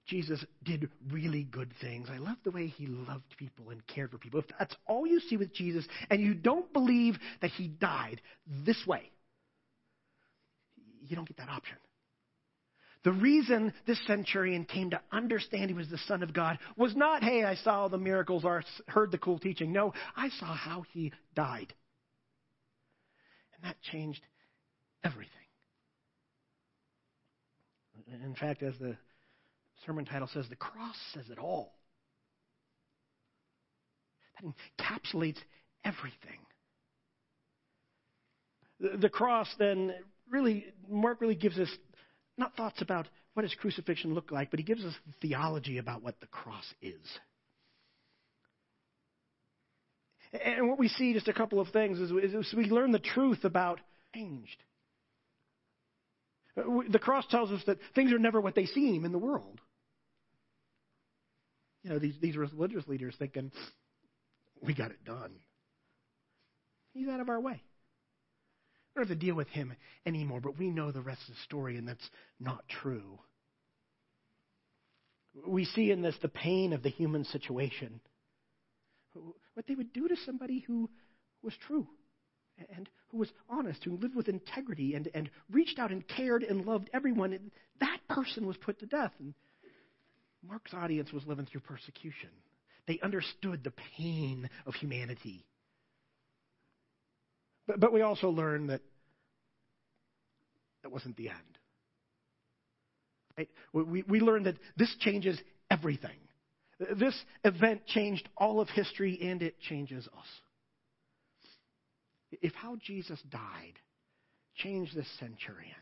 Jesus 0.08 0.44
did 0.64 0.90
really 1.10 1.44
good 1.44 1.74
things. 1.82 2.10
I 2.12 2.18
love 2.18 2.38
the 2.44 2.52
way 2.52 2.68
he 2.68 2.86
loved 2.86 3.36
people 3.38 3.72
and 3.72 3.86
cared 3.88 4.12
for 4.12 4.20
people. 4.20 4.40
If 4.40 4.46
that's 4.58 4.76
all 4.86 5.08
you 5.08 5.20
see 5.20 5.38
with 5.38 5.54
Jesus 5.54 5.86
and 6.10 6.22
you 6.22 6.36
don't 6.36 6.72
believe 6.74 7.16
that 7.42 7.50
he 7.52 7.68
died 7.68 8.22
this 8.48 8.78
way, 8.86 9.10
you 11.02 11.16
don't 11.16 11.28
get 11.28 11.38
that 11.38 11.50
option. 11.50 11.78
The 13.06 13.12
reason 13.14 13.72
this 13.86 14.00
centurion 14.08 14.66
came 14.66 14.90
to 14.90 15.00
understand 15.12 15.70
he 15.70 15.76
was 15.76 15.88
the 15.90 16.00
Son 16.00 16.24
of 16.24 16.34
God 16.34 16.58
was 16.76 16.96
not, 16.96 17.24
hey, 17.24 17.44
I 17.44 17.54
saw 17.54 17.88
the 17.88 18.00
miracles 18.00 18.44
or 18.44 18.64
heard 18.88 19.12
the 19.12 19.20
cool 19.20 19.38
teaching. 19.38 19.72
No, 19.72 19.94
I 20.18 20.30
saw 20.40 20.48
how 20.48 20.86
he 20.92 21.14
died. 21.36 21.72
And 23.54 23.70
that 23.70 23.80
changed 23.92 24.22
everything. 25.04 25.32
In 28.24 28.34
fact, 28.34 28.64
as 28.64 28.74
the 28.80 28.98
sermon 29.86 30.06
title 30.06 30.30
says, 30.34 30.46
the 30.50 30.56
cross 30.56 30.96
says 31.14 31.26
it 31.30 31.38
all. 31.38 31.76
That 34.42 34.52
encapsulates 34.52 35.38
everything. 35.84 36.40
The, 38.80 38.98
the 38.98 39.10
cross 39.10 39.48
then 39.60 39.94
really, 40.30 40.66
Mark 40.90 41.22
really 41.22 41.36
gives 41.36 41.60
us 41.60 41.70
not 42.38 42.56
thoughts 42.56 42.82
about 42.82 43.08
what 43.34 43.44
does 43.44 43.54
crucifixion 43.56 44.14
look 44.14 44.32
like, 44.32 44.50
but 44.50 44.60
he 44.60 44.66
gives 44.66 44.84
us 44.84 44.94
theology 45.22 45.78
about 45.78 46.04
what 46.04 46.20
the 46.20 46.28
cross 46.28 46.66
is. 46.82 47.20
And 50.34 50.68
what 50.68 50.80
we 50.80 50.90
see, 50.90 51.14
just 51.14 51.28
a 51.28 51.34
couple 51.34 51.60
of 51.60 51.70
things, 51.70 52.00
is, 52.00 52.12
is 52.12 52.54
we 52.56 52.66
learn 52.66 52.92
the 52.92 53.00
truth 53.00 53.44
about 53.44 53.80
changed. 54.14 54.58
Uh, 56.58 56.64
the 56.90 57.00
cross 57.00 57.26
tells 57.30 57.52
us 57.52 57.62
that 57.68 57.78
things 57.94 58.12
are 58.12 58.20
never 58.20 58.42
what 58.42 58.56
they 58.56 58.66
seem 58.66 59.06
in 59.06 59.12
the 59.12 59.18
world. 59.18 59.62
You 61.84 61.92
know, 61.92 62.00
these, 62.00 62.16
these 62.22 62.36
religious 62.36 62.88
leaders 62.88 63.16
thinking, 63.18 63.52
we 64.62 64.74
got 64.74 64.92
it 64.92 65.04
done. 65.06 65.32
He's 66.94 67.08
out 67.08 67.20
of 67.20 67.30
our 67.30 67.40
way 67.40 67.62
don't 68.96 69.08
have 69.08 69.20
to 69.20 69.26
deal 69.26 69.36
with 69.36 69.50
him 69.50 69.74
anymore, 70.06 70.40
but 70.40 70.58
we 70.58 70.70
know 70.70 70.92
the 70.92 71.02
rest 71.02 71.22
of 71.28 71.36
the 71.36 71.42
story, 71.42 71.78
and 71.78 71.88
that's 71.88 72.10
not 72.40 72.64
true. 72.70 73.20
We 75.46 75.66
see 75.66 75.92
in 75.92 76.02
this 76.02 76.16
the 76.22 76.30
pain 76.30 76.72
of 76.72 76.82
the 76.82 76.90
human 76.90 77.26
situation. 77.26 78.00
What 79.14 79.68
they 79.68 79.76
would 79.76 79.94
do 79.94 80.08
to 80.08 80.16
somebody 80.26 80.60
who 80.60 80.90
was 81.42 81.54
true 81.68 81.88
and 82.76 82.90
who 83.10 83.18
was 83.18 83.32
honest, 83.50 83.84
who 83.84 83.98
lived 83.98 84.16
with 84.16 84.30
integrity 84.30 84.96
and, 84.96 85.10
and 85.14 85.30
reached 85.52 85.78
out 85.78 85.92
and 85.92 86.08
cared 86.08 86.44
and 86.44 86.66
loved 86.66 86.90
everyone. 86.94 87.34
And 87.34 87.52
that 87.82 88.00
person 88.10 88.48
was 88.48 88.58
put 88.58 88.80
to 88.80 88.86
death. 88.86 89.12
And 89.20 89.34
Mark's 90.48 90.74
audience 90.74 91.12
was 91.12 91.26
living 91.26 91.46
through 91.46 91.62
persecution. 91.62 92.30
They 92.88 93.00
understood 93.02 93.64
the 93.64 93.74
pain 93.98 94.50
of 94.66 94.76
humanity. 94.76 95.46
But, 97.68 97.80
but 97.80 97.94
we 97.94 98.02
also 98.02 98.30
learn 98.30 98.68
that 98.68 98.82
that 100.84 100.92
wasn't 100.92 101.18
the 101.18 101.30
end. 101.30 101.38
Right? 103.38 103.50
We, 103.74 104.04
we 104.04 104.20
learn 104.20 104.44
that 104.44 104.56
this 104.78 104.96
changes 105.00 105.40
everything. 105.72 106.18
This 106.98 107.20
event 107.44 107.88
changed 107.88 108.30
all 108.38 108.60
of 108.60 108.70
history 108.70 109.18
and 109.22 109.42
it 109.42 109.60
changes 109.62 110.08
us. 110.08 110.28
If 112.42 112.54
how 112.54 112.78
Jesus 112.86 113.20
died 113.32 113.80
changed 114.58 114.96
this 114.96 115.08
centurion, 115.20 115.74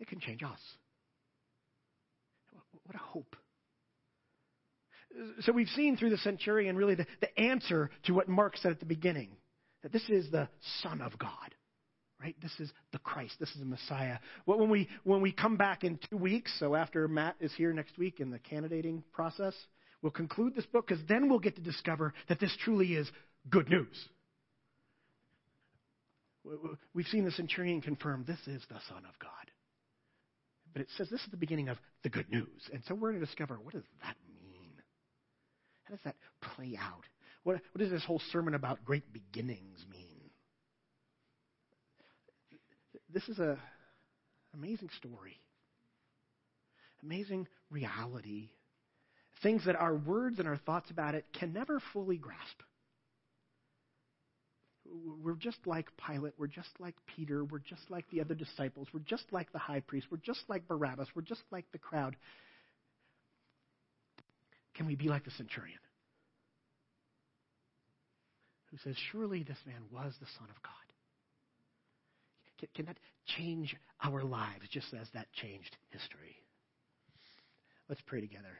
it 0.00 0.08
can 0.08 0.18
change 0.18 0.42
us. 0.42 0.60
What 2.84 2.96
a 2.96 2.98
hope. 2.98 3.36
So 5.42 5.52
we've 5.52 5.68
seen 5.68 5.96
through 5.96 6.10
the 6.10 6.18
centurion 6.18 6.76
really 6.76 6.96
the, 6.96 7.06
the 7.20 7.38
answer 7.38 7.90
to 8.04 8.14
what 8.14 8.28
Mark 8.28 8.56
said 8.56 8.72
at 8.72 8.80
the 8.80 8.86
beginning 8.86 9.28
that 9.82 9.92
this 9.92 10.08
is 10.08 10.30
the 10.30 10.48
Son 10.82 11.00
of 11.00 11.18
God. 11.18 11.54
Right? 12.20 12.36
This 12.42 12.52
is 12.58 12.70
the 12.92 12.98
Christ. 12.98 13.36
This 13.40 13.48
is 13.50 13.60
the 13.60 13.64
Messiah. 13.64 14.18
Well, 14.44 14.58
when 14.58 14.68
we 14.68 14.88
when 15.04 15.22
we 15.22 15.32
come 15.32 15.56
back 15.56 15.84
in 15.84 15.98
two 16.10 16.18
weeks, 16.18 16.54
so 16.60 16.74
after 16.74 17.08
Matt 17.08 17.36
is 17.40 17.52
here 17.54 17.72
next 17.72 17.96
week 17.96 18.20
in 18.20 18.30
the 18.30 18.38
candidating 18.38 19.02
process, 19.12 19.54
we'll 20.02 20.12
conclude 20.12 20.54
this 20.54 20.66
book 20.66 20.86
because 20.86 21.02
then 21.08 21.30
we'll 21.30 21.38
get 21.38 21.56
to 21.56 21.62
discover 21.62 22.12
that 22.28 22.38
this 22.38 22.54
truly 22.62 22.88
is 22.88 23.10
good 23.48 23.70
news. 23.70 24.08
We've 26.94 27.06
seen 27.06 27.24
the 27.24 27.30
centurion 27.30 27.80
confirm 27.80 28.24
this 28.26 28.40
is 28.46 28.62
the 28.68 28.80
Son 28.88 29.04
of 29.08 29.18
God. 29.18 29.30
But 30.72 30.82
it 30.82 30.88
says 30.96 31.08
this 31.10 31.20
is 31.20 31.30
the 31.30 31.36
beginning 31.36 31.68
of 31.68 31.78
the 32.02 32.08
good 32.08 32.30
news. 32.30 32.68
And 32.72 32.82
so 32.86 32.94
we're 32.94 33.10
going 33.10 33.20
to 33.20 33.26
discover 33.26 33.58
what 33.62 33.74
does 33.74 33.84
that 34.02 34.16
mean? 34.42 34.72
How 35.84 35.94
does 35.94 36.04
that 36.04 36.16
play 36.40 36.78
out? 36.78 37.04
What, 37.42 37.60
what 37.72 37.78
does 37.78 37.90
this 37.90 38.04
whole 38.04 38.20
sermon 38.32 38.54
about 38.54 38.84
great 38.84 39.12
beginnings 39.12 39.84
mean? 39.90 40.30
This 43.12 43.28
is 43.28 43.38
an 43.38 43.56
amazing 44.54 44.90
story, 44.96 45.40
amazing 47.02 47.48
reality. 47.70 48.50
Things 49.42 49.64
that 49.64 49.74
our 49.74 49.94
words 49.94 50.38
and 50.38 50.46
our 50.46 50.58
thoughts 50.58 50.90
about 50.90 51.14
it 51.14 51.24
can 51.32 51.52
never 51.52 51.80
fully 51.92 52.18
grasp. 52.18 52.62
We're 55.22 55.34
just 55.34 55.58
like 55.66 55.86
Pilate. 56.06 56.34
We're 56.36 56.46
just 56.46 56.68
like 56.78 56.94
Peter. 57.16 57.44
We're 57.44 57.58
just 57.60 57.82
like 57.90 58.04
the 58.10 58.20
other 58.20 58.34
disciples. 58.34 58.88
We're 58.92 59.00
just 59.00 59.24
like 59.30 59.50
the 59.52 59.58
high 59.58 59.80
priest. 59.80 60.08
We're 60.10 60.18
just 60.18 60.42
like 60.48 60.68
Barabbas. 60.68 61.08
We're 61.14 61.22
just 61.22 61.42
like 61.50 61.64
the 61.72 61.78
crowd. 61.78 62.16
Can 64.74 64.86
we 64.86 64.94
be 64.94 65.08
like 65.08 65.24
the 65.24 65.30
centurion? 65.32 65.78
Who 68.70 68.78
says, 68.78 68.96
Surely 69.10 69.42
this 69.42 69.58
man 69.66 69.82
was 69.90 70.14
the 70.20 70.26
Son 70.38 70.48
of 70.48 70.62
God. 70.62 70.72
Can, 72.58 72.68
can 72.74 72.86
that 72.86 72.98
change 73.36 73.74
our 74.02 74.22
lives 74.22 74.68
just 74.70 74.92
as 74.94 75.08
that 75.14 75.32
changed 75.32 75.76
history? 75.90 76.36
Let's 77.88 78.02
pray 78.06 78.20
together. 78.20 78.58